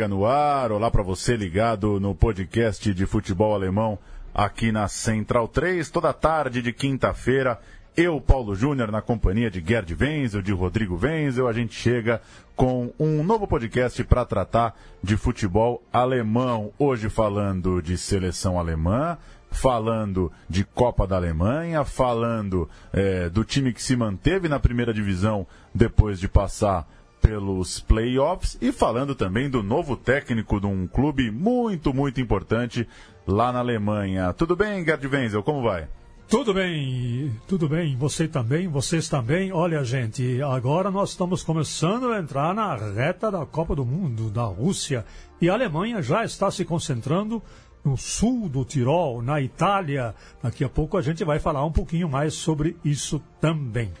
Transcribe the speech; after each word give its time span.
Bundesliga 0.00 0.08
no 0.08 0.24
ar. 0.24 0.72
Olá 0.72 0.90
para 0.90 1.02
você 1.02 1.36
ligado 1.36 2.00
no 2.00 2.14
podcast 2.14 2.94
de 2.94 3.04
futebol 3.04 3.54
alemão 3.54 3.98
aqui 4.32 4.72
na 4.72 4.88
Central 4.88 5.46
3, 5.46 5.90
toda 5.90 6.12
tarde 6.12 6.62
de 6.62 6.72
quinta-feira. 6.72 7.60
Eu, 7.94 8.18
Paulo 8.20 8.54
Júnior, 8.54 8.90
na 8.90 9.02
companhia 9.02 9.50
de 9.50 9.62
Gerd 9.62 9.94
Wenzel, 10.00 10.40
de 10.40 10.52
Rodrigo 10.52 10.98
Wenzel, 11.00 11.48
a 11.48 11.52
gente 11.52 11.74
chega 11.74 12.22
com 12.56 12.92
um 12.98 13.22
novo 13.22 13.46
podcast 13.46 14.02
para 14.04 14.24
tratar 14.24 14.74
de 15.02 15.16
futebol 15.16 15.82
alemão. 15.92 16.72
Hoje 16.78 17.10
falando 17.10 17.82
de 17.82 17.98
seleção 17.98 18.58
alemã, 18.58 19.18
falando 19.50 20.32
de 20.48 20.64
Copa 20.64 21.06
da 21.06 21.16
Alemanha, 21.16 21.84
falando 21.84 22.70
é, 22.92 23.28
do 23.28 23.44
time 23.44 23.72
que 23.72 23.82
se 23.82 23.96
manteve 23.96 24.48
na 24.48 24.58
primeira 24.58 24.94
divisão 24.94 25.46
depois 25.74 26.18
de 26.18 26.28
passar 26.28 26.86
pelos 27.20 27.80
playoffs 27.80 28.56
e 28.60 28.72
falando 28.72 29.14
também 29.14 29.48
do 29.48 29.62
novo 29.62 29.96
técnico 29.96 30.60
de 30.60 30.66
um 30.66 30.86
clube 30.86 31.30
muito, 31.30 31.92
muito 31.94 32.20
importante 32.20 32.86
lá 33.26 33.52
na 33.52 33.60
Alemanha. 33.60 34.32
Tudo 34.32 34.56
bem, 34.56 34.84
Gerd 34.84 35.06
Wenzel? 35.06 35.42
Como 35.42 35.62
vai? 35.62 35.88
Tudo 36.30 36.54
bem, 36.54 37.34
tudo 37.48 37.68
bem. 37.68 37.96
Você 37.96 38.28
também, 38.28 38.68
vocês 38.68 39.08
também. 39.08 39.52
Olha, 39.52 39.82
gente, 39.82 40.40
agora 40.42 40.88
nós 40.88 41.10
estamos 41.10 41.42
começando 41.42 42.12
a 42.12 42.20
entrar 42.20 42.54
na 42.54 42.76
reta 42.76 43.32
da 43.32 43.44
Copa 43.44 43.74
do 43.74 43.84
Mundo 43.84 44.30
da 44.30 44.44
Rússia 44.44 45.04
e 45.40 45.50
a 45.50 45.54
Alemanha 45.54 46.00
já 46.00 46.24
está 46.24 46.48
se 46.48 46.64
concentrando 46.64 47.42
no 47.84 47.96
sul 47.96 48.48
do 48.48 48.64
Tirol, 48.64 49.22
na 49.22 49.40
Itália. 49.40 50.14
Daqui 50.40 50.62
a 50.62 50.68
pouco 50.68 50.96
a 50.96 51.02
gente 51.02 51.24
vai 51.24 51.40
falar 51.40 51.64
um 51.64 51.72
pouquinho 51.72 52.08
mais 52.08 52.34
sobre 52.34 52.76
isso 52.84 53.20
também. 53.40 53.92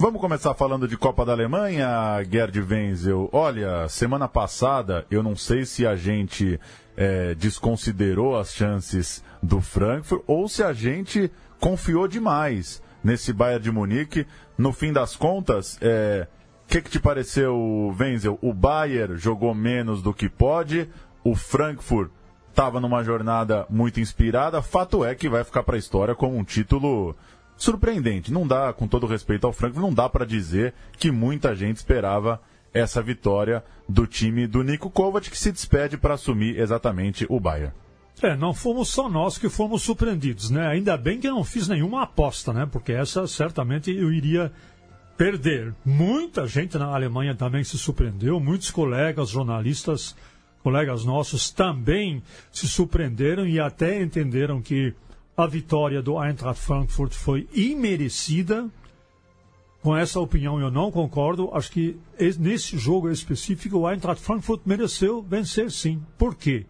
Vamos 0.00 0.20
começar 0.20 0.54
falando 0.54 0.86
de 0.86 0.96
Copa 0.96 1.26
da 1.26 1.32
Alemanha, 1.32 2.22
Gerd 2.30 2.60
Wenzel. 2.60 3.28
Olha, 3.32 3.88
semana 3.88 4.28
passada, 4.28 5.04
eu 5.10 5.24
não 5.24 5.34
sei 5.34 5.64
se 5.64 5.84
a 5.84 5.96
gente 5.96 6.58
é, 6.96 7.34
desconsiderou 7.34 8.38
as 8.38 8.54
chances 8.54 9.24
do 9.42 9.60
Frankfurt 9.60 10.22
ou 10.24 10.48
se 10.48 10.62
a 10.62 10.72
gente 10.72 11.28
confiou 11.58 12.06
demais 12.06 12.80
nesse 13.02 13.32
Bayern 13.32 13.64
de 13.64 13.72
Munique. 13.72 14.24
No 14.56 14.72
fim 14.72 14.92
das 14.92 15.16
contas, 15.16 15.74
o 15.74 15.78
é, 15.82 16.28
que, 16.68 16.80
que 16.80 16.90
te 16.90 17.00
pareceu, 17.00 17.92
Wenzel? 17.98 18.38
O 18.40 18.54
Bayern 18.54 19.16
jogou 19.16 19.52
menos 19.52 20.00
do 20.00 20.14
que 20.14 20.28
pode, 20.28 20.88
o 21.24 21.34
Frankfurt 21.34 22.12
estava 22.50 22.78
numa 22.78 23.02
jornada 23.02 23.66
muito 23.68 23.98
inspirada. 23.98 24.62
Fato 24.62 25.04
é 25.04 25.16
que 25.16 25.28
vai 25.28 25.42
ficar 25.42 25.64
para 25.64 25.74
a 25.74 25.78
história 25.78 26.14
como 26.14 26.36
um 26.36 26.44
título 26.44 27.16
surpreendente. 27.58 28.32
Não 28.32 28.46
dá, 28.46 28.72
com 28.72 28.88
todo 28.88 29.06
respeito 29.06 29.46
ao 29.46 29.52
Frankfurt, 29.52 29.84
não 29.84 29.92
dá 29.92 30.08
para 30.08 30.24
dizer 30.24 30.72
que 30.96 31.10
muita 31.10 31.54
gente 31.54 31.76
esperava 31.76 32.40
essa 32.72 33.02
vitória 33.02 33.62
do 33.88 34.06
time 34.06 34.46
do 34.46 34.62
Nico 34.62 34.88
Kovac, 34.88 35.28
que 35.28 35.36
se 35.36 35.52
despede 35.52 35.98
para 35.98 36.14
assumir 36.14 36.58
exatamente 36.58 37.26
o 37.28 37.40
Bayern. 37.40 37.74
É, 38.22 38.36
não 38.36 38.52
fomos 38.52 38.88
só 38.88 39.08
nós 39.08 39.38
que 39.38 39.48
fomos 39.48 39.82
surpreendidos, 39.82 40.50
né? 40.50 40.66
Ainda 40.66 40.96
bem 40.96 41.20
que 41.20 41.28
eu 41.28 41.34
não 41.34 41.44
fiz 41.44 41.68
nenhuma 41.68 42.02
aposta, 42.02 42.52
né? 42.52 42.66
Porque 42.70 42.92
essa 42.92 43.26
certamente 43.26 43.94
eu 43.94 44.12
iria 44.12 44.52
perder. 45.16 45.74
Muita 45.84 46.46
gente 46.46 46.76
na 46.78 46.86
Alemanha 46.86 47.34
também 47.34 47.62
se 47.62 47.78
surpreendeu, 47.78 48.40
muitos 48.40 48.70
colegas 48.70 49.30
jornalistas, 49.30 50.16
colegas 50.62 51.04
nossos 51.04 51.50
também 51.50 52.22
se 52.50 52.68
surpreenderam 52.68 53.46
e 53.46 53.60
até 53.60 54.02
entenderam 54.02 54.60
que 54.60 54.94
a 55.38 55.46
vitória 55.46 56.02
do 56.02 56.20
Eintracht 56.20 56.60
Frankfurt 56.60 57.12
foi 57.12 57.48
imerecida. 57.54 58.68
Com 59.80 59.96
essa 59.96 60.18
opinião 60.18 60.60
eu 60.60 60.68
não 60.68 60.90
concordo. 60.90 61.50
Acho 61.52 61.70
que 61.70 61.96
nesse 62.40 62.76
jogo 62.76 63.08
específico 63.08 63.78
o 63.78 63.88
Eintracht 63.88 64.20
Frankfurt 64.20 64.62
mereceu 64.66 65.22
vencer 65.22 65.70
sim. 65.70 66.02
Por 66.18 66.34
quê? 66.34 66.66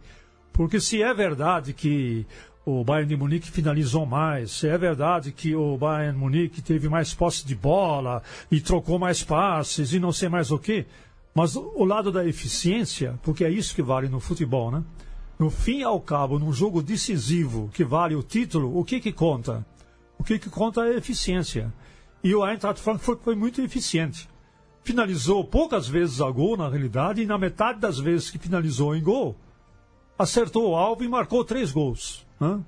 Porque 0.52 0.80
se 0.80 1.02
é 1.02 1.14
verdade 1.14 1.72
que 1.72 2.26
o 2.66 2.84
Bayern 2.84 3.08
de 3.08 3.16
Munique 3.16 3.50
finalizou 3.50 4.04
mais, 4.04 4.50
se 4.50 4.68
é 4.68 4.76
verdade 4.76 5.32
que 5.32 5.56
o 5.56 5.78
Bayern 5.78 6.18
Munique 6.18 6.60
teve 6.60 6.90
mais 6.90 7.14
posse 7.14 7.46
de 7.46 7.54
bola 7.54 8.22
e 8.52 8.60
trocou 8.60 8.98
mais 8.98 9.22
passes 9.22 9.94
e 9.94 9.98
não 9.98 10.12
sei 10.12 10.28
mais 10.28 10.50
o 10.50 10.58
quê, 10.58 10.84
mas 11.34 11.56
o 11.56 11.84
lado 11.86 12.12
da 12.12 12.26
eficiência, 12.26 13.18
porque 13.22 13.46
é 13.46 13.50
isso 13.50 13.74
que 13.74 13.80
vale 13.80 14.10
no 14.10 14.20
futebol, 14.20 14.70
né? 14.70 14.84
No 15.38 15.50
fim 15.50 15.82
ao 15.82 16.00
cabo, 16.00 16.38
num 16.38 16.53
jogo 16.53 16.82
decisivo 16.82 17.71
que 17.72 17.84
vale 17.84 18.16
o 18.16 18.22
título, 18.22 18.76
o 18.76 18.84
que 18.84 18.99
que 18.99 19.12
conta? 19.12 19.65
O 20.19 20.25
que 20.25 20.38
que 20.38 20.50
conta 20.50 20.84
é 20.87 20.94
a 20.94 20.99
eficiência. 20.99 21.72
E 22.25 22.34
o 22.34 22.44
Eintracht 22.47 22.82
Frankfurt 22.82 23.21
foi 23.22 23.37
muito 23.37 23.60
eficiente. 23.62 24.28
Finalizou 24.82 25.44
poucas 25.44 25.87
vezes 25.87 26.21
a 26.21 26.28
gol, 26.31 26.56
na 26.56 26.69
realidade, 26.69 27.22
e 27.22 27.27
na 27.27 27.38
metade 27.38 27.78
das 27.78 27.98
vezes 27.98 28.31
que 28.31 28.38
finalizou 28.38 28.97
em 28.97 29.03
gol, 29.03 29.37
acertou 30.19 30.71
o 30.71 30.77
alvo 30.77 31.04
e 31.04 31.09
marcou 31.09 31.44
três 31.44 31.71
gols. 31.71 32.27
Né? 32.41 32.60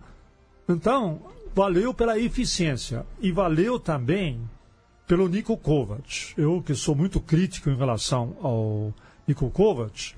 Então, 0.69 1.21
valeu 1.53 1.93
pela 1.93 2.19
eficiência. 2.19 3.05
E 3.21 3.33
valeu 3.33 3.81
também 3.81 4.41
pelo 5.07 5.29
Niko 5.29 5.57
Kovac. 5.57 6.35
Eu, 6.37 6.63
que 6.63 6.75
sou 6.75 6.95
muito 6.95 7.19
crítico 7.21 7.69
em 7.69 7.77
relação 7.77 8.37
ao 8.41 8.95
Niko 9.27 9.51
Kovac, 9.51 10.15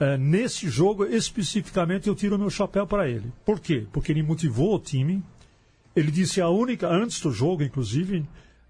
é, 0.00 0.16
nesse 0.16 0.68
jogo, 0.68 1.04
especificamente, 1.04 2.08
eu 2.08 2.14
tiro 2.14 2.38
meu 2.38 2.50
chapéu 2.50 2.86
para 2.86 3.08
ele. 3.08 3.32
Por 3.44 3.58
quê? 3.58 3.86
Porque 3.92 4.12
ele 4.12 4.22
motivou 4.22 4.74
o 4.74 4.78
time. 4.78 5.22
Ele 5.94 6.10
disse 6.10 6.40
a 6.40 6.48
única, 6.48 6.88
antes 6.88 7.20
do 7.20 7.32
jogo, 7.32 7.64
inclusive, 7.64 8.24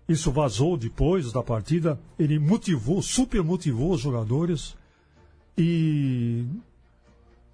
isso 0.09 0.33
vazou 0.33 0.77
depois 0.77 1.31
da 1.31 1.43
partida, 1.43 2.01
ele 2.19 2.39
motivou, 2.39 3.03
super 3.03 3.43
motivou 3.43 3.93
os 3.93 4.01
jogadores 4.01 4.75
e 5.57 6.47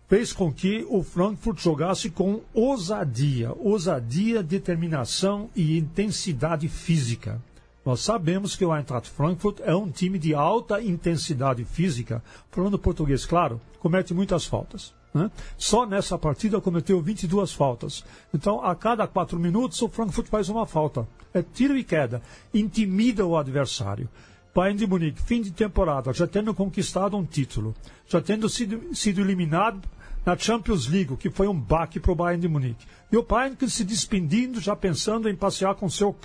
fez 0.09 0.33
com 0.33 0.53
que 0.53 0.87
o 0.89 1.03
Frankfurt 1.03 1.61
jogasse 1.61 2.11
com 2.11 2.43
ousadia, 2.53 3.53
ousadia, 3.59 4.41
determinação 4.41 5.51
e 5.57 5.77
intensidade 5.77 6.69
física. 6.69 7.43
Nós 7.85 8.01
sabemos 8.01 8.57
que 8.57 8.65
o 8.65 8.75
Eintracht 8.75 9.11
Frankfurt 9.11 9.61
é 9.61 9.75
um 9.75 9.91
time 9.91 10.19
de 10.19 10.35
alta 10.35 10.81
intensidade 10.81 11.65
física, 11.65 12.23
falando 12.51 12.79
português 12.79 13.27
claro, 13.27 13.61
comete 13.79 14.15
muitas 14.15 14.47
faltas. 14.47 14.95
Né? 15.13 15.31
Só 15.57 15.87
nessa 15.87 16.19
partida 16.19 16.61
cometeu 16.61 17.01
22 17.01 17.53
faltas. 17.53 18.05
Então, 18.33 18.65
a 18.65 18.75
cada 18.75 19.07
quatro 19.07 19.39
minutos, 19.39 19.81
o 19.83 19.89
Frankfurt 19.89 20.29
faz 20.29 20.49
uma 20.49 20.67
falta. 20.67 21.07
É 21.33 21.43
tiro 21.43 21.77
e 21.77 21.85
queda. 21.85 22.23
Intimida 22.53 23.25
o 23.25 23.37
adversário. 23.37 24.09
Bayern 24.55 24.79
de 24.79 24.87
Munique, 24.87 25.21
fim 25.21 25.43
de 25.43 25.51
temporada, 25.51 26.13
já 26.13 26.29
tendo 26.29 26.55
conquistado 26.55 27.17
um 27.17 27.25
título, 27.25 27.75
já 28.07 28.21
tendo 28.21 28.49
sido, 28.49 28.95
sido 28.95 29.21
eliminado 29.21 29.83
na 30.25 30.39
Champions 30.39 30.87
League, 30.87 31.17
que 31.17 31.29
foi 31.29 31.49
um 31.49 31.59
baque 31.59 31.99
para 31.99 32.13
o 32.13 32.15
Bayern 32.15 32.41
de 32.41 32.49
Munique. 32.49 32.87
E 33.11 33.17
o 33.17 33.23
Bayern 33.25 33.57
que 33.57 33.69
se 33.69 33.85
despedindo, 33.85 34.61
já 34.61 34.77
pensando 34.77 35.29
em 35.29 35.35
passear 35.35 35.75
com 35.75 35.91
seu 35.91 36.17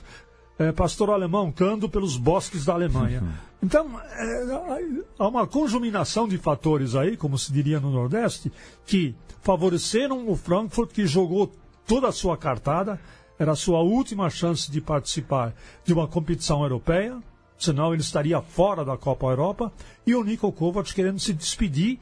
é, 0.60 0.74
pastor 0.74 1.10
alemão 1.10 1.52
cando 1.52 1.90
pelos 1.90 2.18
bosques 2.18 2.66
da 2.66 2.74
Alemanha. 2.74 3.22
Uhum. 3.22 3.32
Então, 3.64 4.00
é, 4.00 5.04
há 5.18 5.28
uma 5.28 5.48
conjuminação 5.48 6.28
de 6.28 6.38
fatores 6.38 6.96
aí, 6.96 7.16
como 7.16 7.38
se 7.38 7.52
diria 7.52 7.80
no 7.80 7.90
Nordeste, 7.90 8.52
que 8.86 9.16
favoreceram 9.42 10.30
o 10.30 10.36
Frankfurt, 10.36 10.92
que 10.92 11.08
jogou 11.08 11.52
toda 11.88 12.10
a 12.10 12.12
sua 12.12 12.38
cartada, 12.38 13.00
era 13.40 13.54
a 13.54 13.56
sua 13.56 13.80
última 13.80 14.30
chance 14.30 14.70
de 14.70 14.82
participar 14.82 15.56
de 15.86 15.94
uma 15.94 16.08
competição 16.08 16.62
europeia, 16.62 17.18
senão 17.58 17.94
ele 17.94 18.02
estaria 18.02 18.42
fora 18.42 18.84
da 18.84 18.98
Copa 18.98 19.28
Europa, 19.28 19.72
e 20.06 20.14
o 20.14 20.24
Niko 20.24 20.52
Kovac 20.52 20.94
querendo 20.94 21.20
se 21.20 21.34
despedir 21.34 22.00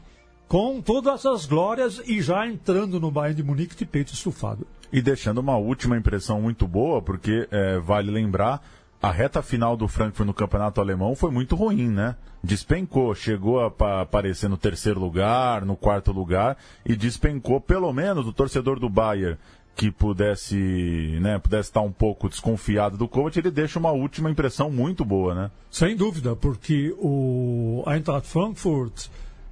com 0.47 0.81
todas 0.81 1.25
as 1.25 1.45
glórias 1.45 2.01
e 2.05 2.21
já 2.21 2.47
entrando 2.47 2.99
no 2.99 3.11
Bayern 3.11 3.35
de 3.35 3.43
Munique 3.43 3.75
de 3.75 3.85
peito 3.85 4.13
estufado. 4.13 4.65
E 4.91 5.01
deixando 5.01 5.39
uma 5.39 5.57
última 5.57 5.97
impressão 5.97 6.41
muito 6.41 6.67
boa, 6.67 7.01
porque 7.01 7.47
é, 7.51 7.77
vale 7.79 8.09
lembrar, 8.09 8.61
a 9.01 9.11
reta 9.11 9.41
final 9.41 9.77
do 9.77 9.87
Frankfurt 9.87 10.25
no 10.25 10.33
campeonato 10.33 10.81
alemão 10.81 11.15
foi 11.15 11.29
muito 11.29 11.55
ruim, 11.55 11.89
né? 11.89 12.15
Despencou, 12.43 13.13
chegou 13.13 13.59
a 13.59 14.01
aparecer 14.01 14.49
no 14.49 14.57
terceiro 14.57 14.99
lugar, 14.99 15.65
no 15.65 15.75
quarto 15.75 16.11
lugar, 16.11 16.57
e 16.85 16.95
despencou, 16.95 17.59
pelo 17.59 17.91
menos, 17.91 18.25
o 18.25 18.33
torcedor 18.33 18.79
do 18.79 18.89
Bayern 18.89 19.37
que 19.77 19.91
pudesse, 19.91 21.19
né, 21.21 21.37
pudesse 21.37 21.69
estar 21.69 21.81
um 21.81 21.91
pouco 21.91 22.27
desconfiado 22.27 22.97
do 22.97 23.07
Kovac, 23.07 23.37
ele 23.37 23.51
deixa 23.51 23.77
uma 23.77 23.91
última 23.91 24.31
impressão 24.31 24.71
muito 24.71 25.05
boa, 25.05 25.35
né? 25.35 25.51
Sem 25.69 25.95
dúvida, 25.95 26.35
porque 26.35 26.95
o 26.97 27.83
Eintracht 27.85 28.27
Frankfurt 28.27 29.07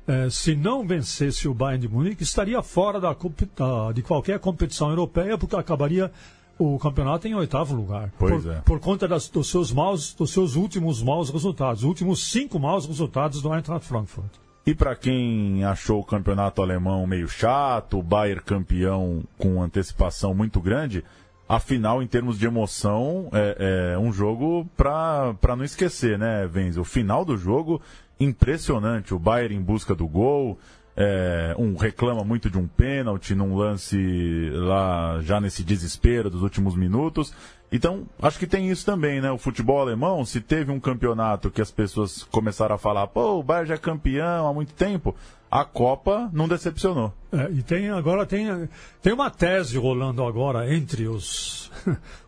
eh, 0.07 0.29
se 0.29 0.55
não 0.55 0.85
vencesse 0.85 1.47
o 1.47 1.53
Bayern 1.53 1.87
de 1.87 1.93
Munique, 1.93 2.23
estaria 2.23 2.61
fora 2.61 2.99
da, 2.99 3.13
da, 3.13 3.91
de 3.91 4.01
qualquer 4.01 4.39
competição 4.39 4.89
europeia, 4.89 5.37
porque 5.37 5.55
acabaria 5.55 6.11
o 6.57 6.79
campeonato 6.79 7.27
em 7.27 7.35
oitavo 7.35 7.75
lugar. 7.75 8.11
Pois 8.17 8.43
por, 8.43 8.51
é. 8.51 8.55
por 8.61 8.79
conta 8.79 9.07
das, 9.07 9.27
dos, 9.27 9.49
seus 9.49 9.71
maus, 9.71 10.13
dos 10.13 10.31
seus 10.31 10.55
últimos 10.55 11.01
maus 11.01 11.29
resultados, 11.29 11.83
os 11.83 11.89
últimos 11.89 12.31
cinco 12.31 12.59
maus 12.59 12.85
resultados 12.85 13.41
do 13.41 13.53
Eintracht 13.53 13.87
Frankfurt. 13.87 14.31
E 14.65 14.73
para 14.73 14.95
quem 14.95 15.63
achou 15.63 15.99
o 15.99 16.03
campeonato 16.03 16.61
alemão 16.61 17.05
meio 17.05 17.27
chato, 17.27 17.99
o 17.99 18.03
Bayern 18.03 18.41
campeão 18.41 19.23
com 19.37 19.61
antecipação 19.61 20.33
muito 20.33 20.59
grande, 20.59 21.03
afinal, 21.47 22.01
em 22.01 22.07
termos 22.07 22.39
de 22.39 22.47
emoção, 22.47 23.29
é, 23.31 23.93
é 23.93 23.99
um 23.99 24.11
jogo 24.11 24.67
para 24.75 25.55
não 25.55 25.63
esquecer, 25.63 26.17
né, 26.17 26.47
Venz? 26.47 26.77
O 26.77 26.83
final 26.83 27.23
do 27.23 27.37
jogo, 27.37 27.79
impressionante. 28.19 29.13
O 29.13 29.19
Bayern 29.19 29.55
em 29.55 29.61
busca 29.61 29.95
do 29.95 30.07
gol, 30.07 30.57
é, 30.95 31.53
um 31.57 31.75
reclama 31.75 32.23
muito 32.23 32.49
de 32.49 32.57
um 32.57 32.67
pênalti 32.67 33.35
num 33.35 33.55
lance 33.55 34.49
lá 34.53 35.19
já 35.21 35.41
nesse 35.41 35.63
desespero 35.63 36.29
dos 36.29 36.41
últimos 36.41 36.75
minutos. 36.75 37.33
Então, 37.71 38.07
acho 38.21 38.39
que 38.39 38.47
tem 38.47 38.69
isso 38.69 38.85
também, 38.85 39.19
né? 39.19 39.31
O 39.31 39.37
futebol 39.37 39.81
alemão, 39.81 40.23
se 40.23 40.39
teve 40.39 40.71
um 40.71 40.79
campeonato 40.79 41.49
que 41.49 41.61
as 41.61 41.71
pessoas 41.71 42.23
começaram 42.23 42.75
a 42.75 42.77
falar, 42.77 43.07
pô, 43.07 43.39
o 43.39 43.43
Bayern 43.43 43.67
já 43.67 43.73
é 43.73 43.77
campeão 43.77 44.47
há 44.47 44.53
muito 44.53 44.73
tempo, 44.73 45.15
a 45.51 45.65
Copa 45.65 46.29
não 46.31 46.47
decepcionou. 46.47 47.13
É, 47.31 47.51
e 47.51 47.61
tem 47.63 47.89
agora 47.89 48.25
tem, 48.25 48.69
tem 49.01 49.13
uma 49.13 49.29
tese 49.29 49.77
rolando 49.77 50.23
agora 50.23 50.73
entre 50.73 51.07
os 51.07 51.71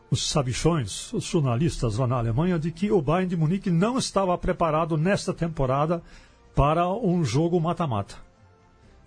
os 0.09 0.29
sabichões, 0.29 1.11
os 1.13 1.23
jornalistas 1.23 1.97
lá 1.97 2.07
na 2.07 2.17
Alemanha, 2.17 2.57
de 2.57 2.71
que 2.71 2.91
o 2.91 3.01
Bayern 3.01 3.29
de 3.29 3.37
Munique 3.37 3.69
não 3.69 3.97
estava 3.97 4.37
preparado 4.37 4.97
nesta 4.97 5.33
temporada 5.33 6.01
para 6.55 6.87
um 6.89 7.23
jogo 7.23 7.59
mata-mata. 7.59 8.15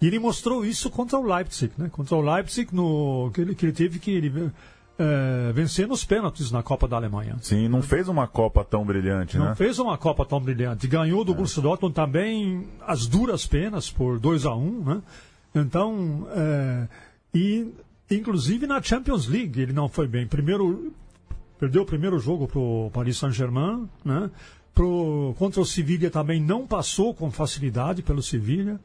E 0.00 0.06
ele 0.06 0.18
mostrou 0.18 0.64
isso 0.64 0.88
contra 0.90 1.18
o 1.18 1.22
Leipzig, 1.22 1.72
né? 1.76 1.88
Contra 1.90 2.16
o 2.16 2.20
Leipzig, 2.20 2.74
no, 2.74 3.30
que, 3.34 3.40
ele, 3.40 3.54
que 3.54 3.66
ele 3.66 3.72
teve 3.72 3.98
que 3.98 4.10
ele, 4.10 4.50
é, 4.98 5.52
vencer 5.52 5.88
nos 5.88 6.04
pênaltis 6.04 6.50
na 6.50 6.62
Copa 6.62 6.86
da 6.86 6.96
Alemanha. 6.96 7.36
Sim, 7.40 7.68
não 7.68 7.82
fez 7.82 8.06
uma 8.06 8.26
Copa 8.26 8.62
tão 8.62 8.84
brilhante, 8.84 9.36
não 9.36 9.44
né? 9.44 9.50
Não 9.50 9.56
fez 9.56 9.78
uma 9.78 9.96
Copa 9.96 10.26
tão 10.26 10.40
brilhante. 10.40 10.86
Ganhou 10.86 11.24
do 11.24 11.32
é. 11.32 11.34
Borussia 11.34 11.62
Dortmund 11.62 11.94
também 11.94 12.68
as 12.86 13.06
duras 13.06 13.46
penas 13.46 13.90
por 13.90 14.18
2 14.18 14.44
a 14.44 14.54
1 14.54 14.58
um, 14.58 14.84
né? 14.84 15.02
Então, 15.54 16.26
é, 16.30 16.88
e 17.34 17.72
inclusive 18.10 18.66
na 18.66 18.82
Champions 18.82 19.26
League 19.26 19.60
ele 19.60 19.72
não 19.72 19.88
foi 19.88 20.06
bem. 20.06 20.26
Primeiro, 20.26 20.92
perdeu 21.58 21.82
o 21.82 21.86
primeiro 21.86 22.18
jogo 22.18 22.48
para 22.48 22.58
o 22.58 22.90
Paris 22.92 23.18
Saint-Germain, 23.18 23.88
né? 24.04 24.30
Pro, 24.74 25.34
contra 25.38 25.60
o 25.60 25.66
Sevilla 25.66 26.10
também 26.10 26.40
não 26.40 26.66
passou 26.66 27.12
com 27.12 27.30
facilidade 27.30 28.02
pelo 28.02 28.22
Sevilla. 28.22 28.80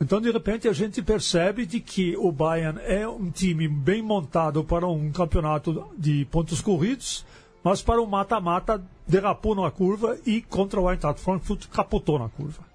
Então, 0.00 0.20
de 0.20 0.30
repente, 0.30 0.66
a 0.66 0.72
gente 0.72 1.02
percebe 1.02 1.66
de 1.66 1.78
que 1.78 2.16
o 2.16 2.32
Bayern 2.32 2.80
é 2.82 3.06
um 3.06 3.30
time 3.30 3.68
bem 3.68 4.00
montado 4.00 4.64
para 4.64 4.86
um 4.86 5.10
campeonato 5.12 5.88
de 5.98 6.24
pontos 6.30 6.60
corridos, 6.62 7.24
mas 7.62 7.82
para 7.82 8.00
o 8.00 8.06
mata-mata 8.06 8.82
derrapou 9.06 9.54
na 9.54 9.70
curva 9.70 10.18
e 10.24 10.40
contra 10.40 10.80
o 10.80 10.90
Eintracht 10.90 11.20
Frankfurt 11.20 11.68
capotou 11.68 12.18
na 12.18 12.30
curva. 12.30 12.69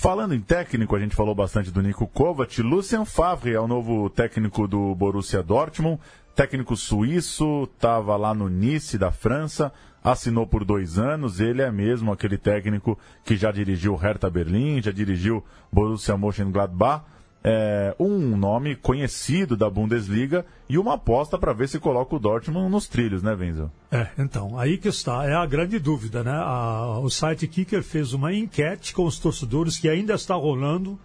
Falando 0.00 0.34
em 0.34 0.40
técnico, 0.40 0.96
a 0.96 0.98
gente 0.98 1.14
falou 1.14 1.34
bastante 1.34 1.70
do 1.70 1.82
Nico 1.82 2.06
Kovac. 2.06 2.62
Lucien 2.62 3.04
Favre 3.04 3.52
é 3.52 3.60
o 3.60 3.68
novo 3.68 4.08
técnico 4.08 4.66
do 4.66 4.94
Borussia 4.94 5.42
Dortmund. 5.42 6.00
Técnico 6.34 6.74
suíço, 6.74 7.64
estava 7.64 8.16
lá 8.16 8.32
no 8.32 8.48
Nice 8.48 8.96
da 8.96 9.10
França, 9.10 9.70
assinou 10.02 10.46
por 10.46 10.64
dois 10.64 10.98
anos. 10.98 11.38
Ele 11.38 11.60
é 11.60 11.70
mesmo 11.70 12.10
aquele 12.10 12.38
técnico 12.38 12.98
que 13.26 13.36
já 13.36 13.52
dirigiu 13.52 13.94
Hertha 13.94 14.30
Berlim, 14.30 14.80
já 14.80 14.90
dirigiu 14.90 15.44
Borussia 15.70 16.16
Mönchengladbach. 16.16 17.04
É, 17.42 17.94
um 17.98 18.36
nome 18.36 18.76
conhecido 18.76 19.56
da 19.56 19.70
Bundesliga 19.70 20.44
e 20.68 20.76
uma 20.76 20.94
aposta 20.94 21.38
para 21.38 21.54
ver 21.54 21.68
se 21.68 21.78
coloca 21.78 22.14
o 22.14 22.18
Dortmund 22.18 22.70
nos 22.70 22.86
trilhos, 22.86 23.22
né, 23.22 23.32
Wenzel? 23.32 23.70
É, 23.90 24.08
então, 24.18 24.58
aí 24.58 24.76
que 24.76 24.88
está, 24.88 25.24
é 25.24 25.34
a 25.34 25.46
grande 25.46 25.78
dúvida, 25.78 26.22
né? 26.22 26.32
A, 26.32 26.98
o 26.98 27.08
site 27.08 27.46
Kicker 27.46 27.82
fez 27.82 28.12
uma 28.12 28.34
enquete 28.34 28.92
com 28.92 29.06
os 29.06 29.18
torcedores 29.18 29.78
que 29.78 29.88
ainda 29.88 30.12
está 30.12 30.34
rolando, 30.34 30.98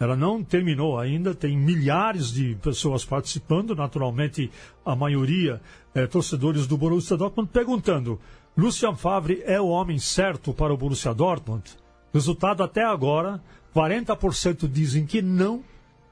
ela 0.00 0.16
não 0.16 0.42
terminou 0.42 0.98
ainda, 0.98 1.34
tem 1.34 1.58
milhares 1.58 2.32
de 2.32 2.54
pessoas 2.62 3.04
participando, 3.04 3.74
naturalmente 3.74 4.50
a 4.86 4.96
maioria 4.96 5.60
é, 5.94 6.06
torcedores 6.06 6.66
do 6.66 6.78
Borussia 6.78 7.16
Dortmund, 7.16 7.50
perguntando: 7.52 8.18
Lucian 8.56 8.94
Favre 8.94 9.42
é 9.44 9.60
o 9.60 9.68
homem 9.68 9.98
certo 9.98 10.54
para 10.54 10.72
o 10.72 10.76
Borussia 10.76 11.12
Dortmund? 11.12 11.64
Resultado 12.14 12.62
até 12.62 12.82
agora: 12.82 13.42
40% 13.74 14.66
dizem 14.66 15.04
que 15.04 15.20
não 15.20 15.62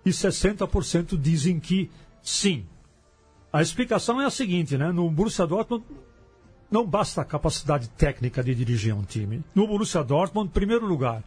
e 0.05 0.11
60% 0.11 1.19
dizem 1.19 1.59
que 1.59 1.91
sim. 2.23 2.67
A 3.53 3.63
explicação 3.63 4.21
é 4.21 4.27
a 4.27 4.31
seguinte, 4.31 4.77
né? 4.77 4.93
No 4.93 5.11
Borussia 5.11 5.47
Dortmund 5.47 5.85
não 6.71 6.87
basta 6.87 7.23
a 7.23 7.25
capacidade 7.25 7.89
técnica 7.91 8.43
de 8.43 8.55
dirigir 8.55 8.95
um 8.95 9.03
time. 9.03 9.43
No 9.55 9.67
Borussia 9.67 10.05
Dortmund, 10.05 10.49
em 10.49 10.53
primeiro 10.53 10.87
lugar, 10.87 11.25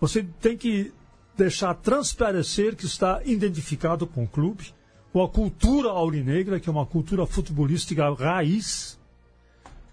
você 0.00 0.22
tem 0.40 0.56
que 0.56 0.92
deixar 1.36 1.74
transparecer 1.74 2.76
que 2.76 2.86
está 2.86 3.20
identificado 3.24 4.06
com 4.06 4.22
o 4.24 4.28
clube, 4.28 4.72
com 5.12 5.22
a 5.22 5.28
cultura 5.28 5.88
aurinegra, 5.88 6.60
que 6.60 6.68
é 6.68 6.72
uma 6.72 6.86
cultura 6.86 7.26
futebolística 7.26 8.12
raiz, 8.14 8.98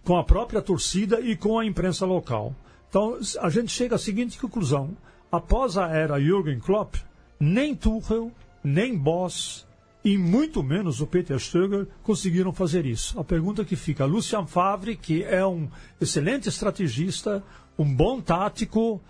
com 0.04 0.18
a 0.18 0.24
própria 0.24 0.62
torcida 0.62 1.20
e 1.20 1.36
com 1.36 1.60
a 1.60 1.66
imprensa 1.66 2.06
local. 2.06 2.56
Então, 2.90 3.18
a 3.40 3.50
gente 3.50 3.72
chega 3.72 3.96
à 3.96 4.00
seguinte 4.00 4.38
conclusão. 4.38 4.96
Após 5.32 5.78
a 5.78 5.88
era 5.88 6.20
Jürgen 6.20 6.60
Klopp, 6.60 6.96
nem 7.42 7.76
Tuchel, 7.76 8.32
nem 8.64 8.96
Boss 8.96 9.66
e 10.06 10.18
muito 10.18 10.62
menos 10.64 11.02
o 11.02 11.08
Peter 11.08 11.38
Stöger 11.38 11.88
conseguiram 12.04 12.54
fazer 12.54 12.86
isso. 12.86 13.20
A 13.20 13.24
pergunta 13.24 13.66
que 13.66 13.76
fica, 13.76 14.06
Lucian 14.06 14.46
Favre, 14.46 14.96
que 14.96 15.24
é 15.24 15.46
um 15.46 15.68
excelente 16.00 16.48
estrategista, 16.48 17.44
um 17.78 17.94
bom 17.94 18.22
tático, 18.22 19.02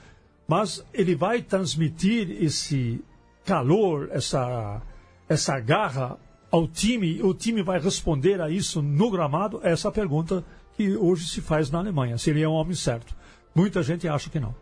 mas 0.47 0.83
ele 0.93 1.13
vai 1.13 1.41
transmitir 1.41 2.31
esse 2.41 3.03
calor, 3.45 4.09
essa, 4.11 4.81
essa 5.27 5.59
garra 5.59 6.17
ao 6.49 6.67
time, 6.67 7.21
o 7.21 7.33
time 7.33 7.61
vai 7.61 7.79
responder 7.79 8.41
a 8.41 8.49
isso 8.49 8.81
no 8.81 9.09
gramado? 9.09 9.59
Essa 9.63 9.87
é 9.87 9.89
a 9.89 9.93
pergunta 9.93 10.43
que 10.75 10.95
hoje 10.95 11.27
se 11.27 11.41
faz 11.41 11.69
na 11.69 11.79
Alemanha, 11.79 12.17
se 12.17 12.29
ele 12.29 12.41
é 12.41 12.47
um 12.47 12.53
homem 12.53 12.75
certo. 12.75 13.15
Muita 13.55 13.83
gente 13.83 14.07
acha 14.07 14.29
que 14.29 14.39
não 14.39 14.55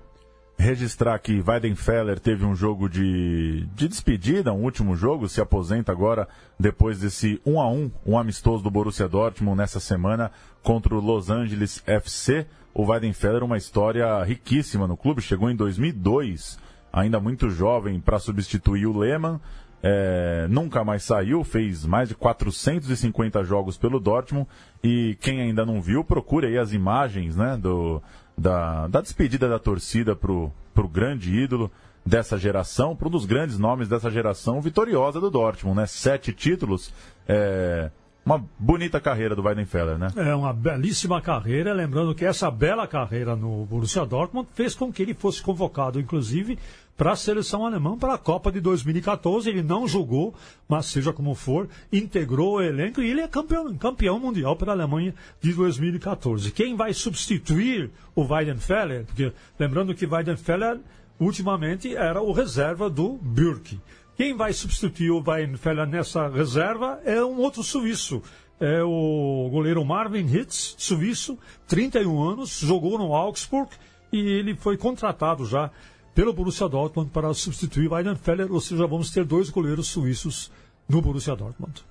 registrar 0.59 1.17
que 1.19 1.41
Weidenfeller 1.41 2.19
teve 2.19 2.43
um 2.43 2.53
jogo 2.53 2.89
de, 2.89 3.65
de 3.73 3.87
despedida, 3.87 4.51
um 4.51 4.63
último 4.63 4.93
jogo, 4.93 5.29
se 5.29 5.39
aposenta 5.39 5.89
agora 5.89 6.27
depois 6.59 6.99
desse 6.99 7.41
1 7.45 7.61
a 7.61 7.71
1 7.71 7.91
um 8.05 8.17
amistoso 8.17 8.61
do 8.61 8.69
Borussia 8.69 9.07
Dortmund 9.07 9.57
nessa 9.57 9.79
semana 9.79 10.29
contra 10.61 10.93
o 10.93 10.99
Los 10.99 11.29
Angeles 11.29 11.81
FC. 11.87 12.45
O 12.73 12.85
Weidenfeller, 12.87 13.41
uma 13.41 13.57
história 13.57 14.21
riquíssima 14.21 14.85
no 14.85 14.97
clube, 14.97 15.21
chegou 15.21 15.49
em 15.49 15.55
2002, 15.55 16.59
ainda 16.91 17.21
muito 17.21 17.49
jovem, 17.49 17.97
para 17.97 18.19
substituir 18.19 18.85
o 18.85 18.97
Lehmann. 18.97 19.39
É, 19.81 20.45
nunca 20.49 20.83
mais 20.83 21.03
saiu, 21.03 21.41
fez 21.41 21.85
mais 21.85 22.09
de 22.09 22.15
450 22.15 23.45
jogos 23.45 23.77
pelo 23.77 23.97
Dortmund 23.97 24.45
e 24.83 25.17
quem 25.21 25.39
ainda 25.39 25.65
não 25.65 25.81
viu, 25.81 26.03
procure 26.03 26.47
aí 26.47 26.57
as 26.57 26.73
imagens 26.73 27.37
né, 27.37 27.55
do, 27.55 28.03
da, 28.39 28.87
da 28.87 29.01
despedida 29.01 29.47
da 29.47 29.59
torcida 29.59 30.15
pro, 30.15 30.51
pro 30.73 30.87
grande 30.87 31.35
ídolo 31.35 31.71
dessa 32.05 32.37
geração, 32.37 32.95
para 32.95 33.07
um 33.07 33.11
dos 33.11 33.25
grandes 33.25 33.59
nomes 33.59 33.87
dessa 33.87 34.09
geração 34.09 34.61
vitoriosa 34.61 35.19
do 35.19 35.29
Dortmund, 35.29 35.77
né? 35.77 35.85
Sete 35.85 36.33
títulos, 36.33 36.93
é, 37.27 37.91
uma 38.25 38.43
bonita 38.57 38.99
carreira 38.99 39.35
do 39.35 39.43
Weidenfeller, 39.43 39.97
né? 39.97 40.07
É 40.15 40.33
uma 40.33 40.53
belíssima 40.53 41.21
carreira, 41.21 41.73
lembrando 41.73 42.15
que 42.15 42.25
essa 42.25 42.49
bela 42.49 42.87
carreira 42.87 43.35
no 43.35 43.65
Borussia 43.65 44.05
Dortmund 44.05 44.47
fez 44.53 44.73
com 44.73 44.91
que 44.91 45.01
ele 45.01 45.13
fosse 45.13 45.41
convocado, 45.41 45.99
inclusive, 45.99 46.57
para 46.99 47.13
a 47.13 47.15
seleção 47.15 47.65
alemã 47.65 47.97
para 47.97 48.15
a 48.15 48.17
Copa 48.17 48.51
de 48.51 48.59
2014. 48.59 49.49
Ele 49.49 49.63
não 49.63 49.87
jogou, 49.87 50.35
mas 50.67 50.87
seja 50.87 51.13
como 51.13 51.33
for, 51.33 51.69
integrou 51.93 52.55
o 52.55 52.61
elenco 52.61 53.01
e 53.01 53.09
ele 53.09 53.21
é 53.21 53.27
campeão, 53.27 53.73
campeão 53.77 54.19
mundial 54.19 54.57
pela 54.57 54.73
Alemanha 54.73 55.15
de 55.41 55.53
2014. 55.53 56.51
Quem 56.51 56.75
vai 56.75 56.93
substituir 56.93 57.89
o 58.13 58.23
Weidenfeller? 58.23 59.05
Porque 59.05 59.31
lembrando 59.57 59.95
que 59.95 60.05
Weidenfeller 60.05 60.81
ultimamente 61.17 61.95
era 61.95 62.21
o 62.21 62.33
reserva 62.33 62.89
do 62.89 63.17
Bürki. 63.21 63.79
Quem 64.17 64.35
vai 64.35 64.51
substituir 64.51 65.11
o 65.11 65.23
Weidenfeller 65.25 65.87
nessa 65.87 66.27
reserva 66.27 66.99
é 67.05 67.23
um 67.23 67.37
outro 67.37 67.63
suíço. 67.63 68.21
É 68.59 68.83
o 68.83 69.47
goleiro 69.49 69.85
Marvin 69.85 70.25
Hitz, 70.25 70.75
suíço, 70.77 71.39
31 71.65 72.21
anos, 72.21 72.59
jogou 72.59 72.97
no 72.97 73.15
Augsburg 73.15 73.71
e 74.11 74.19
ele 74.19 74.53
foi 74.53 74.75
contratado 74.75 75.45
já 75.45 75.71
pelo 76.19 76.33
Borussia 76.33 76.67
Dortmund 76.67 77.11
para 77.11 77.33
substituir 77.33 77.89
Weidenfeller, 77.89 78.51
ou 78.51 78.59
seja, 78.59 78.85
vamos 78.85 79.09
ter 79.09 79.23
dois 79.23 79.49
goleiros 79.49 79.87
suíços 79.87 80.51
no 80.85 81.01
Borussia 81.01 81.33
Dortmund. 81.33 81.81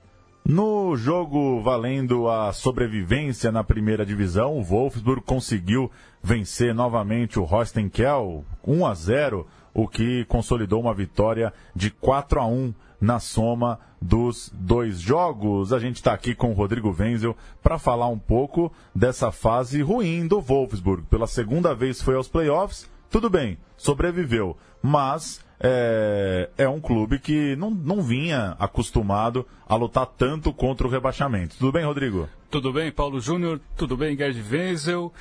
No 0.44 0.94
jogo 0.98 1.62
valendo 1.62 2.28
a 2.28 2.52
sobrevivência 2.52 3.50
na 3.50 3.64
primeira 3.64 4.04
divisão, 4.04 4.58
o 4.58 4.62
Wolfsburg 4.62 5.22
conseguiu 5.22 5.90
vencer 6.22 6.74
novamente 6.74 7.38
o 7.38 7.44
Rostenkel 7.44 8.44
1 8.66 8.86
a 8.86 8.92
0. 8.94 9.46
o 9.72 9.88
que 9.88 10.26
consolidou 10.26 10.82
uma 10.82 10.92
vitória 10.92 11.50
de 11.74 11.90
4 11.90 12.38
a 12.38 12.46
1 12.46 12.74
na 13.00 13.18
soma 13.18 13.80
dos 13.98 14.52
dois 14.52 15.00
jogos. 15.00 15.72
A 15.72 15.78
gente 15.78 15.96
está 15.96 16.12
aqui 16.12 16.34
com 16.34 16.50
o 16.50 16.54
Rodrigo 16.54 16.94
Wenzel 16.94 17.34
para 17.62 17.78
falar 17.78 18.08
um 18.08 18.18
pouco 18.18 18.70
dessa 18.94 19.32
fase 19.32 19.80
ruim 19.80 20.26
do 20.26 20.38
Wolfsburg. 20.38 21.04
Pela 21.08 21.26
segunda 21.26 21.74
vez 21.74 22.02
foi 22.02 22.14
aos 22.14 22.28
playoffs, 22.28 22.90
tudo 23.10 23.30
bem, 23.30 23.58
sobreviveu, 23.76 24.56
mas 24.82 25.44
é, 25.60 26.50
é, 26.56 26.68
um 26.68 26.80
clube 26.80 27.18
que 27.18 27.56
não, 27.56 27.70
não 27.70 28.02
vinha 28.02 28.56
acostumado 28.58 29.46
a 29.66 29.74
lutar 29.74 30.06
tanto 30.06 30.52
contra 30.52 30.86
o 30.86 30.90
rebaixamento. 30.90 31.56
Tudo 31.58 31.72
bem, 31.72 31.84
Rodrigo? 31.84 32.28
Tudo 32.50 32.72
bem, 32.72 32.92
Paulo 32.92 33.20
Júnior? 33.20 33.60
Tudo 33.76 33.96
bem, 33.96 34.16
Gerd 34.16 34.40
Wenzel? 34.50 35.12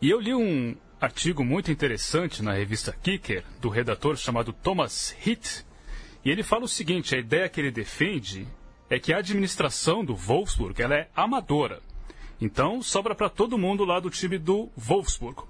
E 0.00 0.10
eu 0.10 0.20
li 0.20 0.34
um 0.34 0.74
artigo 1.00 1.44
muito 1.44 1.70
interessante 1.70 2.42
na 2.42 2.52
revista 2.52 2.92
Kicker, 2.92 3.44
do 3.60 3.68
redator 3.68 4.16
chamado 4.16 4.52
Thomas 4.52 5.16
Hitt, 5.24 5.64
e 6.24 6.30
ele 6.30 6.42
fala 6.42 6.64
o 6.64 6.68
seguinte: 6.68 7.14
a 7.14 7.18
ideia 7.18 7.48
que 7.48 7.60
ele 7.60 7.70
defende 7.70 8.46
é 8.88 8.98
que 8.98 9.12
a 9.12 9.18
administração 9.18 10.04
do 10.04 10.14
Wolfsburg 10.14 10.80
ela 10.80 10.94
é 10.94 11.08
amadora. 11.14 11.80
Então, 12.40 12.82
sobra 12.82 13.14
para 13.14 13.28
todo 13.28 13.58
mundo 13.58 13.84
lá 13.84 14.00
do 14.00 14.10
time 14.10 14.38
do 14.38 14.68
Wolfsburg. 14.76 15.42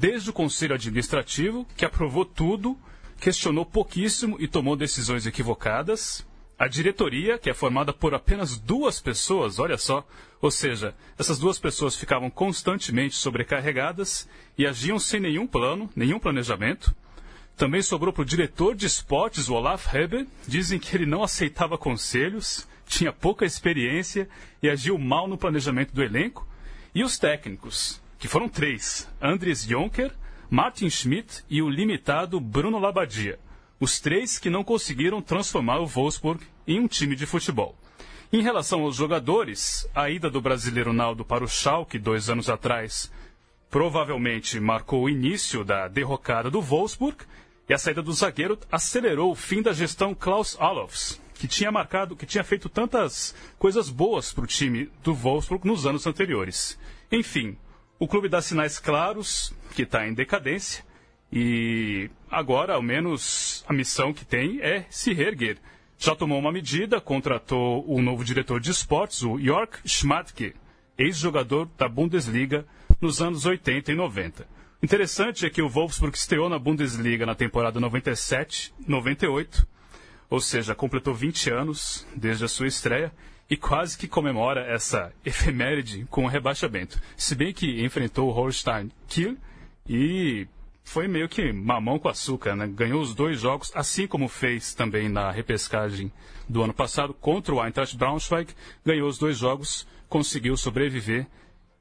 Desde 0.00 0.30
o 0.30 0.32
conselho 0.32 0.74
administrativo, 0.74 1.66
que 1.76 1.84
aprovou 1.84 2.24
tudo, 2.24 2.74
questionou 3.20 3.66
pouquíssimo 3.66 4.38
e 4.40 4.48
tomou 4.48 4.74
decisões 4.74 5.26
equivocadas. 5.26 6.26
A 6.58 6.66
diretoria, 6.66 7.38
que 7.38 7.50
é 7.50 7.52
formada 7.52 7.92
por 7.92 8.14
apenas 8.14 8.56
duas 8.56 8.98
pessoas, 8.98 9.58
olha 9.58 9.76
só, 9.76 10.08
ou 10.40 10.50
seja, 10.50 10.94
essas 11.18 11.38
duas 11.38 11.58
pessoas 11.58 11.96
ficavam 11.96 12.30
constantemente 12.30 13.14
sobrecarregadas 13.14 14.26
e 14.56 14.66
agiam 14.66 14.98
sem 14.98 15.20
nenhum 15.20 15.46
plano, 15.46 15.90
nenhum 15.94 16.18
planejamento. 16.18 16.94
Também 17.54 17.82
sobrou 17.82 18.10
para 18.10 18.22
o 18.22 18.24
diretor 18.24 18.74
de 18.74 18.86
esportes, 18.86 19.50
o 19.50 19.54
Olaf 19.54 19.94
Heber. 19.94 20.26
Dizem 20.48 20.78
que 20.78 20.96
ele 20.96 21.04
não 21.04 21.22
aceitava 21.22 21.76
conselhos, 21.76 22.66
tinha 22.86 23.12
pouca 23.12 23.44
experiência 23.44 24.26
e 24.62 24.70
agiu 24.70 24.96
mal 24.96 25.28
no 25.28 25.36
planejamento 25.36 25.92
do 25.92 26.02
elenco. 26.02 26.48
E 26.94 27.04
os 27.04 27.18
técnicos, 27.18 27.99
que 28.20 28.28
foram 28.28 28.48
três: 28.48 29.08
Andres 29.20 29.64
Jonker, 29.64 30.12
Martin 30.48 30.88
Schmidt 30.90 31.42
e 31.48 31.60
o 31.62 31.68
limitado 31.68 32.38
Bruno 32.38 32.78
Labadia. 32.78 33.40
Os 33.80 33.98
três 33.98 34.38
que 34.38 34.50
não 34.50 34.62
conseguiram 34.62 35.22
transformar 35.22 35.80
o 35.80 35.86
Wolfsburg 35.86 36.44
em 36.66 36.78
um 36.78 36.86
time 36.86 37.16
de 37.16 37.24
futebol. 37.24 37.74
Em 38.30 38.42
relação 38.42 38.82
aos 38.82 38.94
jogadores, 38.94 39.88
a 39.94 40.10
ida 40.10 40.30
do 40.30 40.40
brasileiro 40.40 40.92
Naldo 40.92 41.24
para 41.24 41.42
o 41.42 41.48
Schalke 41.48 41.98
dois 41.98 42.28
anos 42.28 42.50
atrás 42.50 43.10
provavelmente 43.70 44.60
marcou 44.60 45.04
o 45.04 45.08
início 45.08 45.64
da 45.64 45.88
derrocada 45.88 46.50
do 46.50 46.60
Wolfsburg 46.60 47.24
e 47.68 47.72
a 47.72 47.78
saída 47.78 48.02
do 48.02 48.12
zagueiro 48.12 48.58
acelerou 48.70 49.30
o 49.30 49.36
fim 49.36 49.62
da 49.62 49.72
gestão 49.72 50.12
Klaus 50.14 50.56
Allofs, 50.60 51.20
que 51.34 51.48
tinha 51.48 51.70
marcado, 51.70 52.16
que 52.16 52.26
tinha 52.26 52.44
feito 52.44 52.68
tantas 52.68 53.34
coisas 53.58 53.88
boas 53.88 54.32
para 54.32 54.44
o 54.44 54.46
time 54.46 54.90
do 55.02 55.14
Wolfsburg 55.14 55.66
nos 55.66 55.86
anos 55.86 56.06
anteriores. 56.06 56.78
Enfim, 57.10 57.56
o 58.00 58.08
clube 58.08 58.28
dá 58.30 58.40
sinais 58.40 58.78
claros 58.78 59.54
que 59.74 59.82
está 59.82 60.08
em 60.08 60.14
decadência 60.14 60.82
e 61.30 62.10
agora, 62.30 62.74
ao 62.74 62.82
menos, 62.82 63.62
a 63.68 63.74
missão 63.74 64.12
que 64.12 64.24
tem 64.24 64.58
é 64.62 64.86
se 64.88 65.12
reerguer. 65.12 65.58
Já 65.98 66.16
tomou 66.16 66.38
uma 66.38 66.50
medida, 66.50 66.98
contratou 66.98 67.84
o 67.86 68.00
novo 68.00 68.24
diretor 68.24 68.58
de 68.58 68.70
esportes, 68.70 69.22
o 69.22 69.38
Jörg 69.38 69.70
Schmatke, 69.84 70.54
ex-jogador 70.96 71.68
da 71.76 71.86
Bundesliga 71.88 72.66
nos 73.02 73.20
anos 73.20 73.44
80 73.44 73.92
e 73.92 73.94
90. 73.94 74.48
Interessante 74.82 75.44
é 75.44 75.50
que 75.50 75.60
o 75.60 75.68
Wolfsburg 75.68 76.16
estreou 76.16 76.48
na 76.48 76.58
Bundesliga 76.58 77.26
na 77.26 77.34
temporada 77.34 77.78
97-98, 77.78 79.66
ou 80.30 80.40
seja, 80.40 80.74
completou 80.74 81.14
20 81.14 81.50
anos 81.50 82.06
desde 82.16 82.46
a 82.46 82.48
sua 82.48 82.66
estreia 82.66 83.12
e 83.50 83.56
quase 83.56 83.98
que 83.98 84.06
comemora 84.06 84.60
essa 84.60 85.12
efeméride 85.26 86.06
com 86.08 86.24
o 86.24 86.28
rebaixamento. 86.28 87.00
Se 87.16 87.34
bem 87.34 87.52
que 87.52 87.84
enfrentou 87.84 88.28
o 88.28 88.32
Holstein 88.32 88.90
Kiel 89.08 89.36
e 89.88 90.46
foi 90.84 91.08
meio 91.08 91.28
que 91.28 91.52
mamão 91.52 91.98
com 91.98 92.08
açúcar, 92.08 92.54
né? 92.54 92.66
Ganhou 92.66 93.00
os 93.02 93.14
dois 93.14 93.40
jogos, 93.40 93.72
assim 93.74 94.06
como 94.06 94.28
fez 94.28 94.72
também 94.72 95.08
na 95.08 95.30
repescagem 95.30 96.12
do 96.48 96.62
ano 96.62 96.72
passado 96.72 97.12
contra 97.12 97.54
o 97.54 97.64
Eintracht 97.64 97.96
Braunschweig. 97.96 98.54
Ganhou 98.84 99.08
os 99.08 99.18
dois 99.18 99.36
jogos, 99.36 99.86
conseguiu 100.08 100.56
sobreviver 100.56 101.26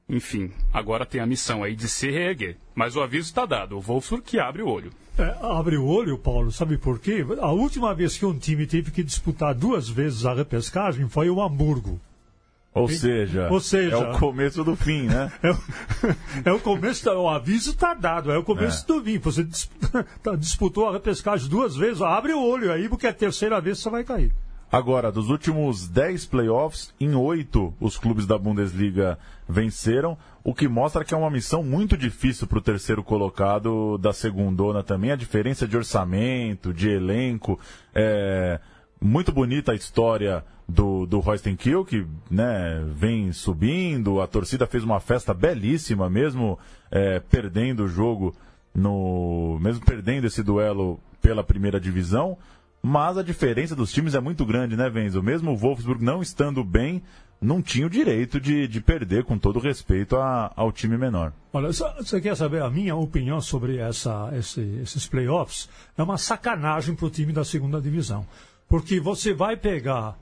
enfim, 0.09 0.51
agora 0.73 1.05
tem 1.05 1.21
a 1.21 1.25
missão 1.25 1.63
aí 1.63 1.75
de 1.75 1.87
se 1.87 2.09
reerguer. 2.09 2.57
Mas 2.73 2.95
o 2.95 3.01
aviso 3.01 3.27
está 3.27 3.45
dado, 3.45 3.77
o 3.77 3.81
Wolfsburg 3.81 4.23
que 4.23 4.39
abre 4.39 4.63
o 4.63 4.67
olho. 4.67 4.91
É, 5.17 5.35
abre 5.41 5.77
o 5.77 5.85
olho, 5.85 6.17
Paulo, 6.17 6.51
sabe 6.51 6.77
por 6.77 6.97
quê? 6.97 7.25
A 7.39 7.51
última 7.51 7.93
vez 7.93 8.17
que 8.17 8.25
um 8.25 8.37
time 8.37 8.65
teve 8.65 8.89
que 8.89 9.03
disputar 9.03 9.53
duas 9.53 9.87
vezes 9.87 10.25
a 10.25 10.33
repescagem 10.33 11.07
foi 11.07 11.29
o 11.29 11.41
Hamburgo. 11.41 11.99
Ou 12.73 12.87
seja, 12.87 13.49
Ou 13.49 13.59
seja, 13.59 13.95
é 13.95 13.97
o 13.97 14.17
começo 14.19 14.63
do 14.63 14.75
fim, 14.75 15.03
né? 15.03 15.31
é, 15.43 15.51
o, 15.51 15.57
é 16.45 16.51
o 16.53 16.59
começo, 16.59 17.09
o 17.09 17.27
aviso 17.27 17.71
está 17.71 17.93
dado, 17.93 18.31
é 18.31 18.37
o 18.37 18.43
começo 18.43 18.83
é. 18.83 18.87
do 18.87 19.03
fim. 19.03 19.17
Você 19.17 19.45
tá, 20.23 20.35
disputou 20.35 20.87
a 20.87 20.93
repescagem 20.93 21.49
duas 21.49 21.75
vezes, 21.75 22.01
abre 22.01 22.31
o 22.33 22.41
olho 22.41 22.71
aí, 22.71 22.87
porque 22.87 23.07
a 23.07 23.13
terceira 23.13 23.59
vez 23.59 23.79
você 23.79 23.89
vai 23.89 24.03
cair. 24.03 24.31
Agora, 24.71 25.11
dos 25.11 25.29
últimos 25.29 25.87
10 25.87 26.27
playoffs, 26.27 26.93
em 26.99 27.15
oito 27.15 27.73
os 27.79 27.97
clubes 27.97 28.27
da 28.27 28.37
Bundesliga 28.37 29.17
venceram, 29.47 30.15
o 30.43 30.53
que 30.53 30.67
mostra 30.67 31.03
que 31.03 31.11
é 31.11 31.17
uma 31.17 31.31
missão 31.31 31.63
muito 31.63 31.97
difícil 31.97 32.45
para 32.45 32.59
o 32.59 32.61
terceiro 32.61 33.03
colocado 33.03 33.97
da 33.97 34.13
segundona 34.13 34.83
também. 34.83 35.11
A 35.11 35.15
diferença 35.15 35.67
de 35.67 35.75
orçamento, 35.75 36.71
de 36.71 36.87
elenco, 36.87 37.59
é 37.95 38.59
muito 39.01 39.31
bonita 39.31 39.71
a 39.71 39.75
história 39.75 40.45
do, 40.67 41.07
do 41.07 41.19
Royston 41.19 41.55
Kiel, 41.55 41.83
que 41.83 42.05
né, 42.29 42.83
vem 42.93 43.31
subindo, 43.31 44.21
a 44.21 44.27
torcida 44.27 44.67
fez 44.67 44.83
uma 44.83 44.99
festa 44.99 45.33
belíssima, 45.33 46.07
mesmo 46.11 46.59
é, 46.91 47.19
perdendo 47.19 47.85
o 47.85 47.87
jogo, 47.87 48.35
no, 48.75 49.57
mesmo 49.59 49.83
perdendo 49.83 50.27
esse 50.27 50.43
duelo 50.43 50.99
pela 51.19 51.43
primeira 51.43 51.79
divisão. 51.79 52.37
Mas 52.81 53.17
a 53.17 53.23
diferença 53.23 53.75
dos 53.75 53.91
times 53.91 54.15
é 54.15 54.19
muito 54.19 54.45
grande, 54.45 54.75
né, 54.75 54.89
Venzo? 54.89 55.21
Mesmo 55.21 55.51
o 55.51 55.57
Wolfsburg 55.57 56.03
não 56.03 56.21
estando 56.21 56.63
bem, 56.63 57.03
não 57.41 57.61
tinha 57.61 57.87
o 57.87 57.89
direito 57.89 58.39
de, 58.39 58.67
de 58.67 58.81
perder, 58.81 59.23
com 59.23 59.37
todo 59.37 59.59
respeito 59.59 60.15
a, 60.15 60.51
ao 60.55 60.71
time 60.71 60.97
menor. 60.97 61.33
Olha, 61.53 61.71
você 61.71 62.19
quer 62.21 62.35
saber 62.35 62.61
a 62.61 62.69
minha 62.69 62.95
opinião 62.95 63.41
sobre 63.41 63.77
essa, 63.77 64.29
esse, 64.33 64.61
esses 64.81 65.07
playoffs? 65.07 65.69
É 65.97 66.03
uma 66.03 66.17
sacanagem 66.17 66.95
para 66.95 67.05
o 67.05 67.09
time 67.09 67.33
da 67.33 67.43
segunda 67.43 67.81
divisão. 67.81 68.25
Porque 68.67 68.99
você 68.99 69.33
vai 69.33 69.57
pegar 69.57 70.17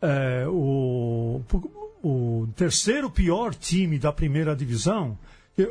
é, 0.00 0.46
o, 0.48 1.40
o 2.02 2.48
terceiro 2.56 3.10
pior 3.10 3.54
time 3.54 3.98
da 3.98 4.12
primeira 4.12 4.56
divisão, 4.56 5.16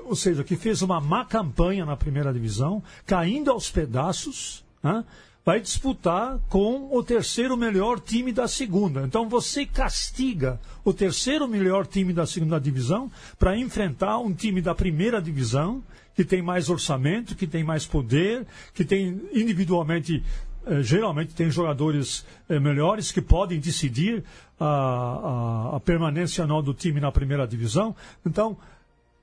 ou 0.05 0.15
seja, 0.15 0.43
que 0.43 0.55
fez 0.55 0.81
uma 0.81 1.01
má 1.01 1.25
campanha 1.25 1.85
na 1.85 1.97
primeira 1.97 2.31
divisão, 2.31 2.81
caindo 3.05 3.51
aos 3.51 3.69
pedaços, 3.69 4.63
né? 4.81 5.03
Vai 5.45 5.59
disputar 5.59 6.37
com 6.49 6.95
o 6.95 7.03
terceiro 7.03 7.57
melhor 7.57 7.99
time 7.99 8.31
da 8.31 8.47
segunda. 8.47 9.03
Então 9.03 9.27
você 9.27 9.65
castiga 9.65 10.59
o 10.83 10.93
terceiro 10.93 11.47
melhor 11.47 11.87
time 11.87 12.13
da 12.13 12.25
segunda 12.25 12.59
divisão 12.59 13.11
para 13.39 13.57
enfrentar 13.57 14.19
um 14.19 14.33
time 14.33 14.61
da 14.61 14.75
primeira 14.75 15.21
divisão 15.21 15.83
que 16.15 16.23
tem 16.23 16.41
mais 16.41 16.69
orçamento, 16.69 17.35
que 17.35 17.47
tem 17.47 17.63
mais 17.63 17.85
poder, 17.85 18.45
que 18.73 18.85
tem 18.85 19.21
individualmente 19.33 20.23
eh, 20.65 20.83
geralmente 20.83 21.33
tem 21.33 21.49
jogadores 21.49 22.23
eh, 22.47 22.59
melhores 22.59 23.11
que 23.11 23.21
podem 23.21 23.59
decidir 23.59 24.23
a, 24.59 24.65
a, 24.65 25.75
a 25.77 25.79
permanência 25.79 26.45
não 26.45 26.61
do 26.61 26.73
time 26.73 26.99
na 26.99 27.11
primeira 27.11 27.47
divisão. 27.47 27.95
Então, 28.23 28.55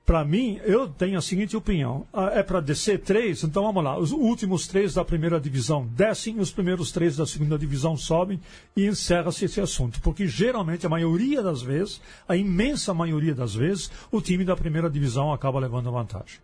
para 0.09 0.25
mim, 0.25 0.59
eu 0.63 0.87
tenho 0.87 1.19
a 1.19 1.21
seguinte 1.21 1.55
opinião. 1.55 2.07
Ah, 2.11 2.31
é 2.33 2.41
para 2.41 2.59
descer 2.59 2.97
três, 2.97 3.43
então 3.43 3.61
vamos 3.61 3.83
lá. 3.83 3.95
Os 3.95 4.11
últimos 4.11 4.65
três 4.65 4.95
da 4.95 5.05
primeira 5.05 5.39
divisão 5.39 5.85
descem, 5.85 6.39
os 6.39 6.49
primeiros 6.51 6.91
três 6.91 7.15
da 7.15 7.27
segunda 7.27 7.59
divisão 7.59 7.95
sobem 7.95 8.41
e 8.75 8.87
encerra-se 8.87 9.45
esse 9.45 9.61
assunto. 9.61 10.01
Porque 10.01 10.25
geralmente, 10.25 10.83
a 10.83 10.89
maioria 10.89 11.43
das 11.43 11.61
vezes, 11.61 12.01
a 12.27 12.35
imensa 12.35 12.91
maioria 12.91 13.35
das 13.35 13.53
vezes, 13.53 13.91
o 14.11 14.19
time 14.19 14.43
da 14.43 14.55
primeira 14.55 14.89
divisão 14.89 15.31
acaba 15.31 15.59
levando 15.59 15.91
vantagem. 15.91 16.39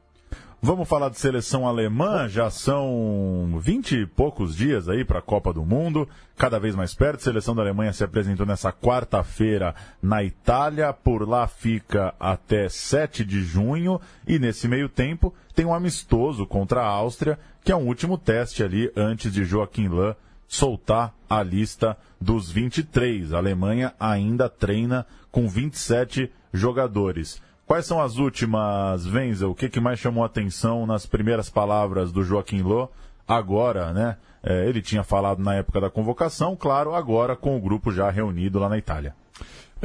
Vamos 0.66 0.90
falar 0.90 1.10
de 1.10 1.20
seleção 1.20 1.68
alemã, 1.68 2.28
já 2.28 2.50
são 2.50 3.60
vinte 3.62 4.02
e 4.02 4.04
poucos 4.08 4.56
dias 4.56 4.90
aí 4.90 5.06
para 5.06 5.20
a 5.20 5.22
Copa 5.22 5.54
do 5.54 5.64
Mundo, 5.64 6.10
cada 6.36 6.60
vez 6.60 6.74
mais 6.74 6.96
perto. 6.96 7.20
A 7.20 7.24
seleção 7.24 7.54
da 7.54 7.62
Alemanha 7.62 7.94
se 7.94 8.04
apresentou 8.04 8.48
nessa 8.48 8.74
quarta-feira 8.74 9.76
na 10.02 10.24
Itália, 10.24 10.92
por 10.92 11.30
lá 11.30 11.46
fica 11.46 12.16
até 12.20 12.68
7 12.68 13.24
de 13.24 13.44
junho 13.44 14.02
e 14.28 14.40
nesse 14.40 14.68
meio 14.68 14.90
tempo 14.90 15.32
tem 15.54 15.68
um 15.68 15.74
amistoso 15.74 16.48
contra 16.48 16.82
a 16.82 16.88
Áustria, 16.88 17.38
que 17.64 17.72
é 17.72 17.76
um 17.76 17.86
último 17.86 18.18
teste 18.18 18.64
ali 18.64 18.92
antes 18.96 19.32
de 19.32 19.46
Joaquim 19.46 19.88
Lã 19.88 20.16
soltar 20.48 21.14
a 21.30 21.44
lista 21.44 21.96
dos 22.20 22.50
23. 22.52 23.34
A 23.34 23.38
Alemanha 23.38 23.94
ainda 24.00 24.50
treina 24.50 25.06
com 25.32 25.48
27 25.48 26.32
jogadores. 26.52 27.40
Quais 27.66 27.88
são 27.88 28.00
as 28.00 28.18
últimas, 28.18 29.08
Wenzel? 29.08 29.50
O 29.50 29.56
que, 29.56 29.68
que 29.70 29.80
mais 29.80 30.00
chamou 30.00 30.24
atenção 30.24 30.86
nas 30.86 31.08
primeiras 31.08 31.50
palavras 31.50 32.12
do 32.12 32.24
Joaquim 32.24 32.62
Lô 32.62 32.90
agora, 33.28 33.92
né? 33.92 34.18
É, 34.44 34.70
ele 34.70 34.84
tinha 34.84 35.04
falado 35.04 35.42
na 35.42 35.56
época 35.56 35.82
da 35.82 35.90
convocação, 35.90 36.56
claro, 36.56 36.94
agora 36.94 37.36
com 37.36 37.58
o 37.58 37.60
grupo 37.60 37.92
já 37.92 38.12
reunido 38.12 38.60
lá 38.60 38.70
na 38.70 38.78
Itália. 38.78 39.16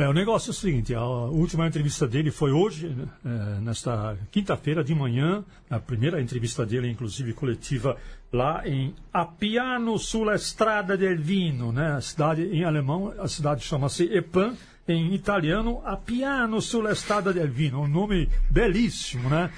É, 0.00 0.09
o 0.09 0.14
negócio 0.14 0.49
é 0.49 0.52
o 0.52 0.54
seguinte, 0.54 0.95
a 0.95 1.04
última 1.04 1.66
entrevista 1.66 2.09
dele 2.09 2.30
foi 2.30 2.52
hoje, 2.52 2.88
né, 2.88 3.07
é, 3.23 3.61
nesta 3.61 4.16
quinta-feira 4.33 4.83
de 4.83 4.95
manhã, 4.95 5.45
a 5.69 5.78
primeira 5.78 6.23
entrevista 6.23 6.64
dele, 6.64 6.88
inclusive 6.90 7.35
coletiva, 7.35 7.99
lá 8.33 8.66
em 8.66 8.95
Appiano 9.12 9.99
sulla 9.99 10.37
Strada 10.37 10.97
del 10.97 11.19
Vino, 11.19 11.71
né, 11.71 11.92
a 11.92 12.00
cidade 12.00 12.45
em 12.45 12.64
alemão, 12.64 13.12
a 13.19 13.28
cidade 13.28 13.62
chama-se 13.62 14.04
Epan, 14.04 14.54
em 14.88 15.12
italiano, 15.12 15.83
Appiano 15.85 16.62
sulla 16.62 16.92
Strada 16.92 17.30
del 17.30 17.49
Vino, 17.49 17.83
um 17.83 17.87
nome 17.87 18.26
belíssimo, 18.49 19.28
né? 19.28 19.50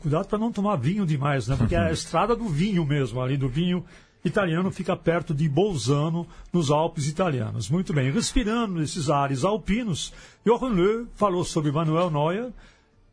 Cuidado 0.00 0.26
para 0.26 0.38
não 0.38 0.52
tomar 0.52 0.76
vinho 0.76 1.04
demais, 1.04 1.48
né? 1.48 1.56
Porque 1.56 1.74
é 1.74 1.78
a 1.78 1.90
estrada 1.92 2.34
do 2.34 2.48
vinho 2.48 2.86
mesmo, 2.86 3.20
ali 3.20 3.36
do 3.36 3.48
vinho 3.48 3.84
italiano 4.24 4.70
fica 4.70 4.96
perto 4.96 5.34
de 5.34 5.48
Bolzano, 5.48 6.26
nos 6.52 6.70
Alpes 6.70 7.06
italianos. 7.06 7.68
Muito 7.68 7.92
bem, 7.92 8.10
respirando 8.10 8.82
esses 8.82 9.10
ares 9.10 9.44
alpinos, 9.44 10.12
Johann 10.44 10.74
Löw 10.74 11.06
falou 11.14 11.44
sobre 11.44 11.70
Manuel 11.70 12.10
Neuer. 12.10 12.50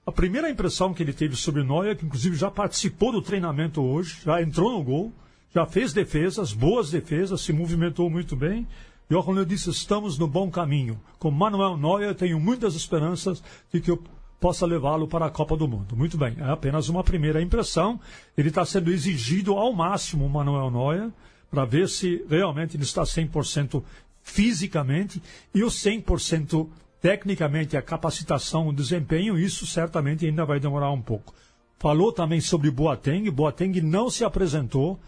A 0.05 0.11
primeira 0.11 0.49
impressão 0.49 0.93
que 0.93 1.03
ele 1.03 1.13
teve 1.13 1.35
sobre 1.35 1.63
Neuer, 1.63 1.97
que 1.97 2.05
inclusive 2.05 2.35
já 2.35 2.49
participou 2.49 3.11
do 3.11 3.21
treinamento 3.21 3.81
hoje, 3.81 4.21
já 4.25 4.41
entrou 4.41 4.71
no 4.71 4.83
gol, 4.83 5.13
já 5.53 5.65
fez 5.65 5.93
defesas, 5.93 6.53
boas 6.53 6.89
defesas, 6.89 7.41
se 7.41 7.51
movimentou 7.51 8.09
muito 8.09 8.35
bem. 8.35 8.65
Johann 9.09 9.35
Löw 9.35 9.45
disse, 9.45 9.69
estamos 9.69 10.17
no 10.17 10.27
bom 10.27 10.49
caminho. 10.49 10.97
Com 11.19 11.29
Manuel 11.29 11.75
Neuer, 11.75 12.15
tenho 12.15 12.39
muitas 12.39 12.73
esperanças 12.73 13.43
de 13.71 13.81
que 13.81 13.91
eu 13.91 14.01
possa 14.41 14.65
levá-lo 14.65 15.07
para 15.07 15.27
a 15.27 15.29
Copa 15.29 15.55
do 15.55 15.67
Mundo. 15.67 15.95
Muito 15.95 16.17
bem, 16.17 16.35
é 16.39 16.49
apenas 16.49 16.89
uma 16.89 17.03
primeira 17.03 17.39
impressão. 17.39 17.99
Ele 18.35 18.49
está 18.49 18.65
sendo 18.65 18.91
exigido 18.91 19.53
ao 19.53 19.71
máximo, 19.71 20.27
Manuel 20.27 20.71
Neuer, 20.71 21.11
para 21.51 21.63
ver 21.63 21.87
se 21.87 22.25
realmente 22.27 22.75
ele 22.75 22.83
está 22.83 23.03
100% 23.03 23.83
fisicamente 24.23 25.21
e 25.53 25.63
o 25.63 25.67
100% 25.67 26.67
tecnicamente, 26.99 27.77
a 27.77 27.81
capacitação, 27.83 28.67
o 28.67 28.73
desempenho, 28.73 29.37
isso 29.37 29.65
certamente 29.67 30.25
ainda 30.25 30.43
vai 30.43 30.59
demorar 30.59 30.91
um 30.91 31.01
pouco. 31.01 31.33
Falou 31.77 32.11
também 32.11 32.41
sobre 32.41 32.69
Boateng, 32.71 33.29
Boateng 33.29 33.79
não 33.81 34.09
se 34.09 34.23
apresentou, 34.23 34.99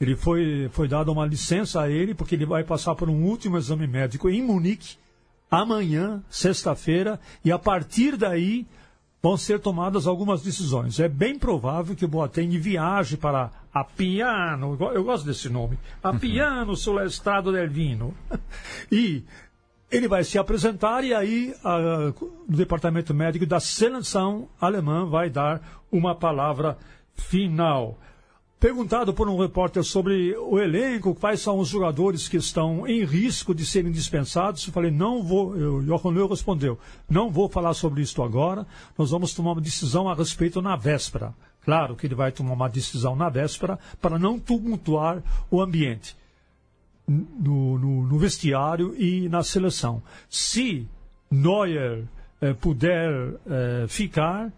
ele 0.00 0.14
foi, 0.14 0.68
foi 0.72 0.86
dada 0.86 1.10
uma 1.10 1.26
licença 1.26 1.80
a 1.82 1.90
ele, 1.90 2.14
porque 2.14 2.36
ele 2.36 2.46
vai 2.46 2.62
passar 2.62 2.94
por 2.94 3.08
um 3.08 3.24
último 3.24 3.58
exame 3.58 3.86
médico 3.86 4.28
em 4.28 4.42
Munique, 4.42 4.96
amanhã, 5.50 6.22
sexta-feira, 6.28 7.20
e 7.44 7.52
a 7.52 7.58
partir 7.58 8.16
daí 8.16 8.66
vão 9.22 9.36
ser 9.36 9.58
tomadas 9.58 10.06
algumas 10.06 10.42
decisões. 10.42 11.00
É 11.00 11.08
bem 11.08 11.38
provável 11.38 11.96
que 11.96 12.04
o 12.04 12.08
Boateng 12.08 12.56
viaje 12.58 13.16
para 13.16 13.50
a 13.74 13.82
Piano, 13.82 14.76
eu 14.94 15.04
gosto 15.04 15.26
desse 15.26 15.48
nome, 15.48 15.78
a 16.02 16.10
uhum. 16.10 16.18
Piano 16.18 16.76
sul 16.76 17.02
Estado 17.02 17.52
del 17.52 17.68
Vino. 17.68 18.14
E 18.90 19.24
ele 19.90 20.08
vai 20.08 20.24
se 20.24 20.38
apresentar 20.38 21.04
e 21.04 21.12
aí 21.14 21.54
a, 21.64 22.12
o 22.18 22.56
departamento 22.56 23.12
médico 23.12 23.46
da 23.46 23.60
seleção 23.60 24.48
alemã 24.60 25.06
vai 25.06 25.28
dar 25.28 25.60
uma 25.90 26.14
palavra 26.14 26.76
final. 27.14 27.98
Perguntado 28.58 29.12
por 29.12 29.28
um 29.28 29.38
repórter 29.38 29.84
sobre 29.84 30.34
o 30.34 30.58
elenco, 30.58 31.14
quais 31.14 31.40
são 31.40 31.58
os 31.58 31.68
jogadores 31.68 32.26
que 32.26 32.38
estão 32.38 32.86
em 32.86 33.04
risco 33.04 33.54
de 33.54 33.66
serem 33.66 33.92
dispensados, 33.92 34.66
eu 34.66 34.72
falei, 34.72 34.90
não 34.90 35.22
vou, 35.22 35.50
o 35.50 35.82
Johan 35.82 36.10
Löw 36.10 36.26
respondeu, 36.26 36.78
não 37.06 37.30
vou 37.30 37.50
falar 37.50 37.74
sobre 37.74 38.00
isso 38.00 38.22
agora, 38.22 38.66
nós 38.96 39.10
vamos 39.10 39.34
tomar 39.34 39.52
uma 39.52 39.60
decisão 39.60 40.08
a 40.08 40.14
respeito 40.14 40.62
na 40.62 40.74
véspera. 40.74 41.34
Claro 41.66 41.94
que 41.96 42.06
ele 42.06 42.14
vai 42.14 42.32
tomar 42.32 42.54
uma 42.54 42.68
decisão 42.68 43.14
na 43.14 43.28
véspera 43.28 43.78
para 44.00 44.18
não 44.18 44.38
tumultuar 44.38 45.22
o 45.50 45.60
ambiente 45.60 46.16
no, 47.06 47.78
no, 47.78 48.02
no 48.04 48.18
vestiário 48.18 48.94
e 48.96 49.28
na 49.28 49.42
seleção. 49.42 50.02
Se 50.30 50.88
Neuer 51.30 52.04
eh, 52.40 52.54
puder 52.54 53.10
eh, 53.46 53.86
ficar, 53.88 54.52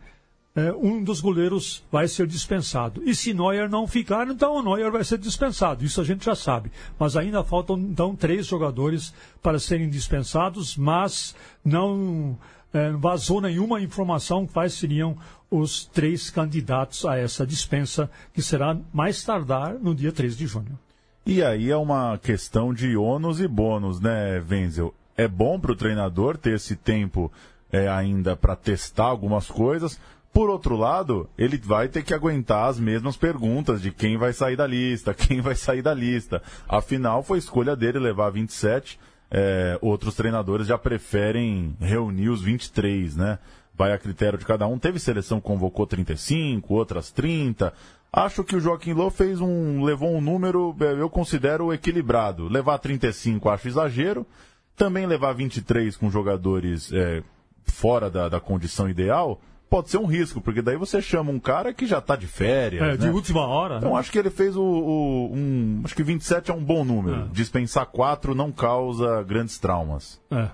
é, 0.59 0.73
um 0.73 1.05
dos 1.05 1.21
goleiros 1.21 1.85
vai 1.91 2.09
ser 2.09 2.27
dispensado. 2.27 3.01
E 3.05 3.15
se 3.15 3.33
Neuer 3.33 3.71
não 3.71 3.87
ficar, 3.87 4.27
então 4.27 4.57
o 4.57 4.63
Neuer 4.63 4.91
vai 4.91 5.05
ser 5.05 5.17
dispensado. 5.17 5.85
Isso 5.85 6.01
a 6.01 6.05
gente 6.05 6.25
já 6.25 6.35
sabe. 6.35 6.73
Mas 6.99 7.17
ainda 7.17 7.45
faltam, 7.45 7.79
então, 7.79 8.17
três 8.17 8.45
jogadores 8.45 9.15
para 9.41 9.61
serem 9.61 9.89
dispensados, 9.89 10.77
mas 10.77 11.33
não 11.65 12.37
é, 12.75 12.91
vazou 12.91 13.41
nenhuma 13.41 13.81
informação 13.81 14.49
quais 14.49 14.75
seriam 14.75 15.17
os 15.49 15.85
três 15.85 16.29
candidatos 16.29 17.05
a 17.05 17.17
essa 17.17 17.47
dispensa, 17.47 18.11
que 18.35 18.43
será 18.43 18.77
mais 18.93 19.23
tardar 19.23 19.75
no 19.75 19.95
dia 19.95 20.11
3 20.11 20.37
de 20.37 20.49
junho. 20.49 20.77
E 21.25 21.41
aí 21.41 21.71
é 21.71 21.77
uma 21.77 22.19
questão 22.19 22.75
de 22.75 22.97
ônus 22.97 23.39
e 23.39 23.47
bônus, 23.47 24.01
né, 24.01 24.43
Wenzel? 24.51 24.93
É 25.17 25.29
bom 25.29 25.61
para 25.61 25.71
o 25.71 25.77
treinador 25.77 26.37
ter 26.37 26.55
esse 26.55 26.75
tempo 26.75 27.31
é, 27.71 27.89
ainda 27.89 28.35
para 28.35 28.57
testar 28.57 29.05
algumas 29.05 29.47
coisas, 29.47 30.01
por 30.33 30.51
outro 30.51 30.77
lado, 30.77 31.29
ele 31.37 31.57
vai 31.57 31.89
ter 31.89 32.03
que 32.03 32.15
aguentar 32.15 32.69
as 32.69 32.79
mesmas 32.79 33.17
perguntas 33.17 33.81
de 33.81 33.91
quem 33.91 34.17
vai 34.17 34.33
sair 34.33 34.57
da 34.57 34.67
lista, 34.67 35.15
quem 35.15 35.41
vai 35.41 35.55
sair 35.55 35.83
da 35.83 35.95
lista. 35.95 36.43
Afinal, 36.69 37.23
foi 37.23 37.39
escolha 37.39 37.75
dele 37.75 37.99
levar 37.99 38.31
27. 38.31 38.99
É, 39.31 39.79
outros 39.83 40.15
treinadores 40.15 40.67
já 40.67 40.79
preferem 40.79 41.77
reunir 41.81 42.31
os 42.31 42.41
23, 42.41 43.17
né? 43.17 43.39
Vai 43.75 43.93
a 43.93 43.99
critério 43.99 44.39
de 44.39 44.45
cada 44.45 44.67
um. 44.67 44.79
Teve 44.79 44.99
seleção 44.99 45.41
convocou 45.41 45.87
35, 45.87 46.75
outras 46.75 47.11
30. 47.11 47.73
Acho 48.13 48.43
que 48.43 48.57
o 48.57 48.61
Joaquim 48.61 48.95
Lô 48.95 49.11
fez 49.11 49.41
um, 49.41 49.83
levou 49.83 50.15
um 50.15 50.21
número, 50.21 50.75
é, 50.81 50.93
eu 51.01 51.11
considero 51.11 51.73
equilibrado. 51.73 52.49
Levar 52.49 52.79
35 52.79 53.49
acho 53.51 53.69
exagero. 53.69 54.27
Também 54.75 55.07
levar 55.07 55.33
23 55.33 55.97
com 55.97 56.11
jogadores 56.11 56.91
é, 56.93 57.23
fora 57.65 58.09
da, 58.09 58.29
da 58.29 58.41
condição 58.41 58.89
ideal, 58.89 59.41
pode 59.69 59.91
ser 59.91 59.99
um 59.99 60.07
risco, 60.07 60.41
porque 60.41 60.63
daí 60.63 60.77
você 60.77 61.01
chama 61.01 61.31
um 61.31 61.39
cara 61.39 61.73
que 61.73 61.87
já 61.87 61.99
está 61.99 62.17
de 62.17 62.27
férias. 62.27 62.83
É, 62.83 62.87
né? 62.89 62.97
de 62.97 63.09
última 63.09 63.47
hora. 63.47 63.77
Então 63.77 63.93
né? 63.93 63.99
acho 63.99 64.11
que 64.11 64.19
ele 64.19 64.31
fez 64.31 64.57
o, 64.57 64.63
o, 64.63 65.33
um. 65.35 65.83
Acho 65.85 65.95
que 65.95 66.03
27 66.03 66.51
é 66.51 66.55
um 66.55 66.63
bom 66.63 66.85
número. 66.85 67.23
É. 67.23 67.29
Dispensar 67.33 67.87
4 67.87 68.35
não 68.35 68.51
causa 68.51 69.23
grandes 69.23 69.59
traumas. 69.59 70.21
É. 70.31 70.49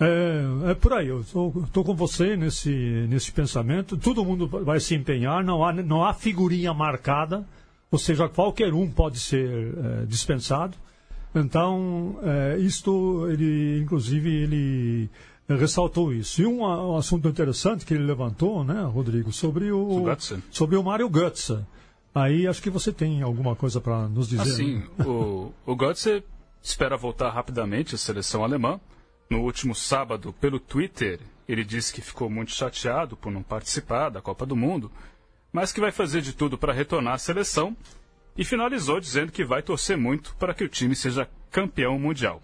É, 0.00 0.70
é 0.70 0.74
por 0.74 0.92
aí, 0.92 1.06
eu 1.06 1.20
estou 1.20 1.84
com 1.84 1.94
você 1.94 2.36
nesse, 2.36 2.70
nesse 3.08 3.30
pensamento. 3.30 3.96
Todo 3.96 4.24
mundo 4.24 4.48
vai 4.48 4.80
se 4.80 4.94
empenhar, 4.94 5.44
não 5.44 5.64
há, 5.64 5.72
não 5.72 6.04
há 6.04 6.12
figurinha 6.12 6.74
marcada, 6.74 7.46
ou 7.90 7.98
seja, 7.98 8.28
qualquer 8.28 8.74
um 8.74 8.90
pode 8.90 9.20
ser 9.20 9.48
é, 10.02 10.06
dispensado. 10.06 10.76
Então, 11.34 12.18
é, 12.22 12.58
isto, 12.58 13.28
ele, 13.30 13.80
inclusive, 13.80 14.30
ele 14.30 15.10
ressaltou 15.48 16.12
isso. 16.12 16.40
E 16.40 16.46
um, 16.46 16.62
um, 16.62 16.96
assunto 16.96 17.28
interessante 17.28 17.84
que 17.84 17.94
ele 17.94 18.04
levantou, 18.04 18.64
né, 18.64 18.82
Rodrigo, 18.84 19.32
sobre 19.32 19.70
o, 19.70 20.04
sobre 20.50 20.76
o 20.76 20.82
Mário 20.82 21.08
Götze. 21.08 21.64
Aí 22.14 22.46
acho 22.46 22.62
que 22.62 22.70
você 22.70 22.92
tem 22.92 23.22
alguma 23.22 23.54
coisa 23.56 23.80
para 23.80 24.08
nos 24.08 24.28
dizer. 24.28 24.54
Sim, 24.54 24.76
né? 24.96 25.04
o, 25.04 25.52
o 25.66 25.74
Götze 25.74 26.22
espera 26.62 26.96
voltar 26.96 27.30
rapidamente 27.30 27.94
à 27.94 27.98
seleção 27.98 28.44
alemã. 28.44 28.80
No 29.28 29.40
último 29.40 29.74
sábado, 29.74 30.32
pelo 30.34 30.60
Twitter, 30.60 31.18
ele 31.48 31.64
disse 31.64 31.92
que 31.92 32.00
ficou 32.00 32.30
muito 32.30 32.52
chateado 32.52 33.16
por 33.16 33.32
não 33.32 33.42
participar 33.42 34.10
da 34.10 34.20
Copa 34.20 34.46
do 34.46 34.54
Mundo, 34.54 34.90
mas 35.52 35.72
que 35.72 35.80
vai 35.80 35.90
fazer 35.90 36.20
de 36.20 36.32
tudo 36.32 36.56
para 36.56 36.72
retornar 36.72 37.14
à 37.14 37.18
seleção 37.18 37.76
e 38.36 38.44
finalizou 38.44 39.00
dizendo 39.00 39.32
que 39.32 39.44
vai 39.44 39.62
torcer 39.62 39.96
muito 39.96 40.34
para 40.36 40.54
que 40.54 40.64
o 40.64 40.68
time 40.68 40.94
seja 40.94 41.28
campeão 41.50 41.98
mundial. 41.98 42.42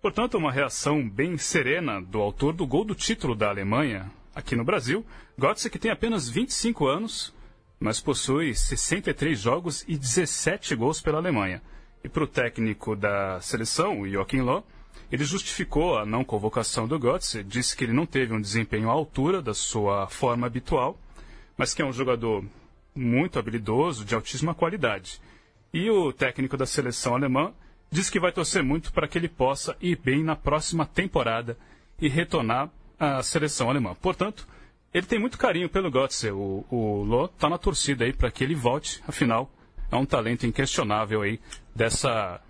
Portanto, 0.00 0.38
uma 0.38 0.50
reação 0.50 1.06
bem 1.06 1.36
serena 1.36 2.00
do 2.00 2.20
autor 2.20 2.54
do 2.54 2.66
gol 2.66 2.86
do 2.86 2.94
título 2.94 3.34
da 3.34 3.50
Alemanha 3.50 4.10
aqui 4.34 4.56
no 4.56 4.64
Brasil, 4.64 5.04
Götze 5.38 5.68
que 5.68 5.78
tem 5.78 5.90
apenas 5.90 6.26
25 6.26 6.86
anos, 6.86 7.34
mas 7.78 8.00
possui 8.00 8.54
63 8.54 9.38
jogos 9.38 9.84
e 9.86 9.98
17 9.98 10.74
gols 10.74 11.02
pela 11.02 11.18
Alemanha. 11.18 11.60
E 12.02 12.08
para 12.08 12.24
o 12.24 12.26
técnico 12.26 12.96
da 12.96 13.42
seleção, 13.42 14.08
Joachim 14.08 14.40
Löw, 14.40 14.64
ele 15.12 15.22
justificou 15.22 15.98
a 15.98 16.06
não 16.06 16.24
convocação 16.24 16.88
do 16.88 16.98
Götze, 16.98 17.44
disse 17.44 17.76
que 17.76 17.84
ele 17.84 17.92
não 17.92 18.06
teve 18.06 18.32
um 18.32 18.40
desempenho 18.40 18.88
à 18.88 18.92
altura 18.92 19.42
da 19.42 19.52
sua 19.52 20.06
forma 20.06 20.46
habitual, 20.46 20.98
mas 21.58 21.74
que 21.74 21.82
é 21.82 21.84
um 21.84 21.92
jogador 21.92 22.42
muito 22.94 23.38
habilidoso, 23.38 24.06
de 24.06 24.14
altíssima 24.14 24.54
qualidade. 24.54 25.20
E 25.74 25.90
o 25.90 26.10
técnico 26.10 26.56
da 26.56 26.64
seleção 26.64 27.14
alemã 27.14 27.52
diz 27.90 28.08
que 28.08 28.20
vai 28.20 28.30
torcer 28.30 28.62
muito 28.62 28.92
para 28.92 29.08
que 29.08 29.18
ele 29.18 29.28
possa 29.28 29.76
ir 29.80 29.96
bem 29.96 30.22
na 30.22 30.36
próxima 30.36 30.86
temporada 30.86 31.58
e 32.00 32.08
retornar 32.08 32.70
à 32.98 33.22
seleção 33.22 33.68
alemã. 33.68 33.94
Portanto, 34.00 34.46
ele 34.94 35.06
tem 35.06 35.18
muito 35.18 35.38
carinho 35.38 35.68
pelo 35.68 35.90
Götze. 35.90 36.30
O, 36.30 36.64
o 36.70 37.02
Lô 37.02 37.26
está 37.26 37.48
na 37.48 37.58
torcida 37.58 38.04
aí 38.04 38.12
para 38.12 38.30
que 38.30 38.44
ele 38.44 38.54
volte. 38.54 39.02
Afinal, 39.06 39.50
é 39.90 39.96
um 39.96 40.06
talento 40.06 40.46
inquestionável 40.46 41.22
aí 41.22 41.40
dessa 41.74 42.40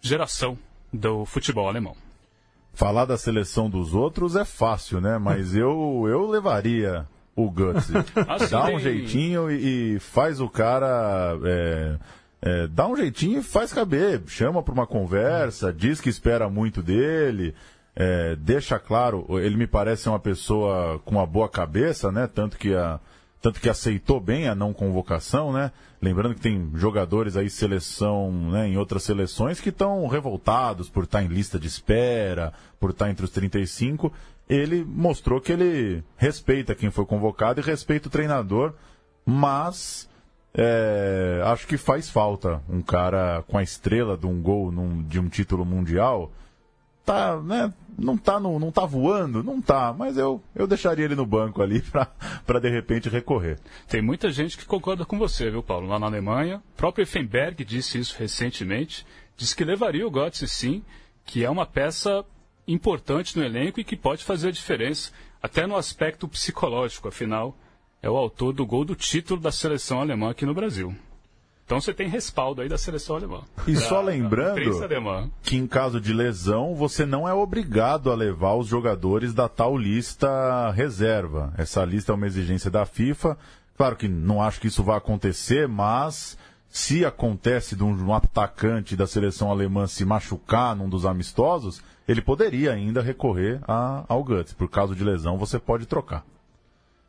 geração 0.00 0.58
do 0.92 1.24
futebol 1.24 1.68
alemão. 1.68 1.96
Falar 2.74 3.04
da 3.04 3.18
seleção 3.18 3.68
dos 3.68 3.94
outros 3.94 4.34
é 4.36 4.44
fácil, 4.44 5.00
né? 5.00 5.18
Mas 5.18 5.54
eu, 5.56 6.04
eu 6.08 6.26
levaria 6.28 7.06
o 7.34 7.50
Götze. 7.50 7.92
Assim, 8.28 8.50
Dá 8.50 8.66
um 8.66 8.78
jeitinho 8.78 9.50
e, 9.50 9.96
e, 9.96 9.98
faz 9.98 10.40
o 10.40 10.48
cara... 10.48 11.36
É 11.44 12.21
é, 12.42 12.66
dá 12.66 12.88
um 12.88 12.96
jeitinho 12.96 13.38
e 13.38 13.42
faz 13.42 13.72
caber. 13.72 14.20
Chama 14.26 14.62
para 14.62 14.74
uma 14.74 14.86
conversa, 14.86 15.72
diz 15.72 16.00
que 16.00 16.08
espera 16.08 16.50
muito 16.50 16.82
dele. 16.82 17.54
É, 17.94 18.34
deixa 18.36 18.78
claro, 18.80 19.26
ele 19.38 19.56
me 19.56 19.66
parece 19.66 20.08
uma 20.08 20.18
pessoa 20.18 20.98
com 21.04 21.12
uma 21.12 21.26
boa 21.26 21.48
cabeça, 21.48 22.10
né? 22.10 22.26
Tanto 22.26 22.58
que, 22.58 22.74
a, 22.74 22.98
tanto 23.40 23.60
que 23.60 23.68
aceitou 23.68 24.18
bem 24.18 24.48
a 24.48 24.56
não 24.56 24.72
convocação, 24.72 25.52
né? 25.52 25.70
Lembrando 26.00 26.34
que 26.34 26.40
tem 26.40 26.68
jogadores 26.74 27.36
aí 27.36 27.48
seleção, 27.48 28.32
né, 28.50 28.66
em 28.66 28.76
outras 28.76 29.04
seleções 29.04 29.60
que 29.60 29.68
estão 29.68 30.04
revoltados 30.08 30.90
por 30.90 31.04
estar 31.04 31.22
em 31.22 31.28
lista 31.28 31.60
de 31.60 31.68
espera, 31.68 32.52
por 32.80 32.90
estar 32.90 33.08
entre 33.08 33.24
os 33.24 33.30
35. 33.30 34.12
Ele 34.48 34.84
mostrou 34.84 35.40
que 35.40 35.52
ele 35.52 36.02
respeita 36.16 36.74
quem 36.74 36.90
foi 36.90 37.06
convocado 37.06 37.60
e 37.60 37.62
respeita 37.62 38.08
o 38.08 38.10
treinador, 38.10 38.72
mas 39.24 40.08
é, 40.54 41.40
acho 41.44 41.66
que 41.66 41.76
faz 41.76 42.10
falta 42.10 42.62
um 42.68 42.82
cara 42.82 43.42
com 43.48 43.56
a 43.56 43.62
estrela 43.62 44.16
de 44.16 44.26
um 44.26 44.40
gol 44.40 44.70
num, 44.70 45.02
de 45.02 45.18
um 45.18 45.28
título 45.28 45.64
mundial. 45.64 46.30
Tá, 47.04 47.40
né? 47.40 47.72
Não 47.98 48.16
tá, 48.16 48.38
no, 48.38 48.58
não 48.58 48.70
tá 48.70 48.86
voando? 48.86 49.42
Não 49.42 49.60
tá, 49.60 49.92
mas 49.92 50.16
eu, 50.16 50.40
eu 50.54 50.66
deixaria 50.66 51.04
ele 51.04 51.16
no 51.16 51.26
banco 51.26 51.60
ali 51.60 51.82
para 52.46 52.60
de 52.60 52.70
repente 52.70 53.08
recorrer. 53.08 53.58
Tem 53.88 54.00
muita 54.00 54.30
gente 54.30 54.56
que 54.56 54.64
concorda 54.64 55.04
com 55.04 55.18
você, 55.18 55.50
viu, 55.50 55.62
Paulo? 55.62 55.88
Lá 55.88 55.98
na 55.98 56.06
Alemanha, 56.06 56.62
o 56.74 56.76
próprio 56.76 57.02
Effenberg 57.02 57.64
disse 57.64 57.98
isso 57.98 58.14
recentemente, 58.18 59.04
disse 59.36 59.56
que 59.56 59.64
levaria 59.64 60.06
o 60.06 60.10
Götze 60.10 60.46
sim, 60.46 60.82
que 61.24 61.44
é 61.44 61.50
uma 61.50 61.66
peça 61.66 62.24
importante 62.68 63.36
no 63.36 63.44
elenco 63.44 63.80
e 63.80 63.84
que 63.84 63.96
pode 63.96 64.22
fazer 64.22 64.48
a 64.48 64.52
diferença, 64.52 65.10
até 65.42 65.66
no 65.66 65.76
aspecto 65.76 66.28
psicológico, 66.28 67.08
afinal, 67.08 67.56
é 68.02 68.10
o 68.10 68.16
autor 68.16 68.52
do 68.52 68.66
gol 68.66 68.84
do 68.84 68.96
título 68.96 69.40
da 69.40 69.52
seleção 69.52 70.00
alemã 70.00 70.30
aqui 70.30 70.44
no 70.44 70.52
Brasil. 70.52 70.94
Então 71.64 71.80
você 71.80 71.94
tem 71.94 72.08
respaldo 72.08 72.60
aí 72.60 72.68
da 72.68 72.76
seleção 72.76 73.16
alemã. 73.16 73.42
E 73.66 73.74
da, 73.74 73.80
só 73.80 74.02
lembrando 74.02 75.32
que 75.42 75.56
em 75.56 75.66
caso 75.66 76.00
de 76.00 76.12
lesão, 76.12 76.74
você 76.74 77.06
não 77.06 77.28
é 77.28 77.32
obrigado 77.32 78.10
a 78.10 78.14
levar 78.14 78.54
os 78.54 78.66
jogadores 78.66 79.32
da 79.32 79.48
tal 79.48 79.76
lista 79.76 80.70
reserva. 80.72 81.54
Essa 81.56 81.84
lista 81.84 82.12
é 82.12 82.14
uma 82.14 82.26
exigência 82.26 82.70
da 82.70 82.84
FIFA. 82.84 83.38
Claro 83.76 83.96
que 83.96 84.08
não 84.08 84.42
acho 84.42 84.60
que 84.60 84.66
isso 84.66 84.82
vai 84.82 84.98
acontecer, 84.98 85.68
mas 85.68 86.36
se 86.68 87.04
acontece 87.04 87.76
de 87.76 87.84
um, 87.84 87.94
um 88.06 88.12
atacante 88.12 88.96
da 88.96 89.06
seleção 89.06 89.50
alemã 89.50 89.86
se 89.86 90.04
machucar 90.04 90.74
num 90.74 90.88
dos 90.88 91.06
amistosos, 91.06 91.80
ele 92.06 92.20
poderia 92.20 92.72
ainda 92.72 93.00
recorrer 93.00 93.60
a, 93.66 94.04
ao 94.08 94.22
Guts. 94.24 94.52
Por 94.52 94.68
caso 94.68 94.94
de 94.94 95.04
lesão, 95.04 95.38
você 95.38 95.58
pode 95.58 95.86
trocar. 95.86 96.24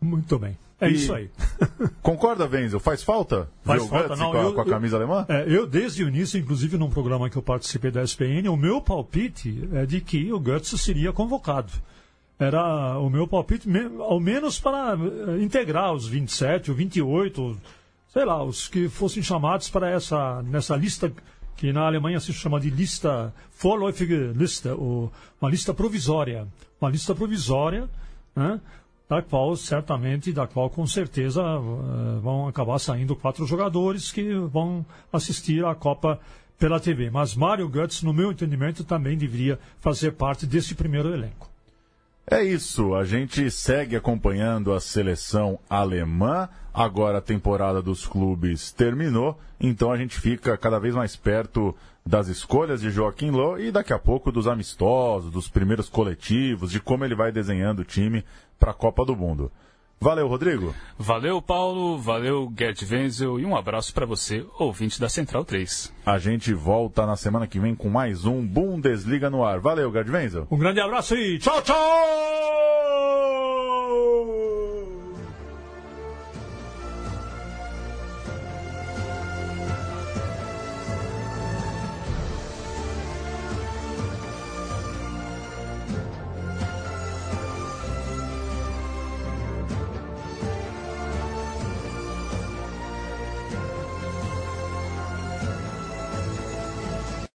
Muito 0.04 0.38
bem. 0.38 0.58
É 0.80 0.90
e... 0.90 0.96
isso 0.96 1.14
aí. 1.14 1.30
Concorda, 2.02 2.46
Wenzel? 2.46 2.80
Faz 2.80 3.04
falta? 3.04 3.50
Faz 3.64 3.86
falta, 3.88 4.16
não. 4.16 4.32
Com 4.32 4.38
a, 4.38 4.42
eu, 4.42 4.54
com 4.54 4.62
a 4.62 4.66
camisa 4.66 4.98
eu, 4.98 5.02
alemã? 5.02 5.26
É, 5.30 5.46
eu, 5.48 5.66
desde 5.66 6.04
o 6.04 6.08
início, 6.08 6.40
inclusive 6.40 6.78
num 6.78 6.90
programa 6.90 7.30
que 7.30 7.38
eu 7.38 7.42
participei 7.42 7.90
da 7.90 8.04
SPN, 8.04 8.50
o 8.50 8.58
meu 8.58 8.82
palpite 8.82 9.68
é 9.74 9.86
de 9.86 10.02
que 10.02 10.32
o 10.32 10.40
Götze 10.40 10.78
seria 10.78 11.14
convocado. 11.14 11.72
Era 12.38 13.00
o 13.00 13.10
meu 13.10 13.28
palpite, 13.28 13.70
ao 14.00 14.20
menos 14.20 14.60
para 14.60 14.98
eh, 14.98 15.42
integrar 15.42 15.94
os 15.94 16.08
27 16.08 16.72
ou 16.72 16.76
28, 16.76 17.58
sei 18.12 18.26
lá, 18.26 18.44
os 18.44 18.68
que 18.68 18.90
fossem 18.90 19.24
chamados 19.24 19.70
para 19.70 19.90
essa 19.90 20.42
nessa 20.42 20.76
lista 20.76 21.14
que 21.56 21.72
na 21.72 21.86
Alemanha 21.86 22.20
se 22.20 22.34
chama 22.34 22.60
de 22.60 22.70
lista 22.70 23.34
Vorläufige 23.62 24.34
Liste, 24.36 24.68
ou 24.68 25.12
uma 25.40 25.50
lista 25.50 25.74
provisória. 25.74 26.48
Uma 26.82 26.90
lista 26.90 27.16
provisória, 27.16 27.88
né? 28.36 28.60
Da 29.14 29.22
qual 29.22 29.56
certamente, 29.56 30.34
da 30.34 30.48
qual 30.48 30.70
com 30.72 30.88
certeza 30.88 31.44
uh, 31.44 32.20
vão 32.20 32.48
acabar 32.48 32.80
saindo 32.80 33.16
quatro 33.16 33.46
jogadores 33.46 34.12
que 34.12 34.34
vão 34.52 34.84
assistir 35.12 35.64
à 35.64 35.76
Copa 35.76 36.20
pela 36.58 36.80
TV. 36.80 37.12
Mas 37.12 37.36
Mário 37.36 37.70
Götze, 37.70 38.04
no 38.04 38.12
meu 38.12 38.32
entendimento, 38.32 38.84
também 38.84 39.16
deveria 39.16 39.60
fazer 39.80 40.14
parte 40.14 40.48
desse 40.48 40.74
primeiro 40.74 41.14
elenco. 41.14 41.48
É 42.26 42.42
isso, 42.42 42.96
a 42.96 43.04
gente 43.04 43.52
segue 43.52 43.96
acompanhando 43.96 44.74
a 44.74 44.80
seleção 44.80 45.60
alemã. 45.70 46.50
Agora 46.74 47.20
a 47.20 47.22
temporada 47.22 47.84
dos 47.84 48.08
clubes 48.08 48.72
terminou, 48.72 49.38
então 49.60 49.92
a 49.92 49.98
gente 49.98 50.20
fica 50.20 50.58
cada 50.58 50.80
vez 50.80 50.96
mais 50.96 51.16
perto 51.16 51.76
das 52.06 52.28
escolhas 52.28 52.82
de 52.82 52.90
Joaquim 52.90 53.32
Lô 53.32 53.58
e 53.58 53.72
daqui 53.72 53.94
a 53.94 54.00
pouco 54.00 54.32
dos 54.32 54.48
amistosos, 54.48 55.32
dos 55.32 55.48
primeiros 55.48 55.90
coletivos, 55.90 56.72
de 56.72 56.80
como 56.80 57.06
ele 57.06 57.16
vai 57.16 57.32
desenhando 57.32 57.80
o 57.80 57.86
time 57.86 58.24
para 58.60 58.72
a 58.72 58.74
Copa 58.74 59.06
do 59.06 59.16
Mundo. 59.16 59.52
Valeu, 60.04 60.28
Rodrigo. 60.28 60.76
Valeu, 60.98 61.42
Paulo. 61.42 61.98
Valeu, 61.98 62.52
Gerd 62.58 62.86
Wenzel. 62.92 63.40
E 63.40 63.46
um 63.46 63.56
abraço 63.56 63.94
para 63.94 64.06
você, 64.06 64.46
ouvinte 64.60 65.00
da 65.00 65.08
Central 65.08 65.46
3. 65.46 65.94
A 66.06 66.20
gente 66.20 66.54
volta 66.54 67.06
na 67.06 67.16
semana 67.16 67.48
que 67.48 67.58
vem 67.58 67.74
com 67.74 67.90
mais 67.90 68.26
um 68.26 68.46
Bundesliga 68.46 69.30
no 69.30 69.46
ar. 69.46 69.62
Valeu, 69.62 69.90
Gerd 69.94 70.12
Wenzel. 70.12 70.48
Um 70.52 70.58
grande 70.58 70.82
abraço 70.82 71.16
e 71.16 71.40
tchau, 71.40 71.62
tchau! 71.62 72.73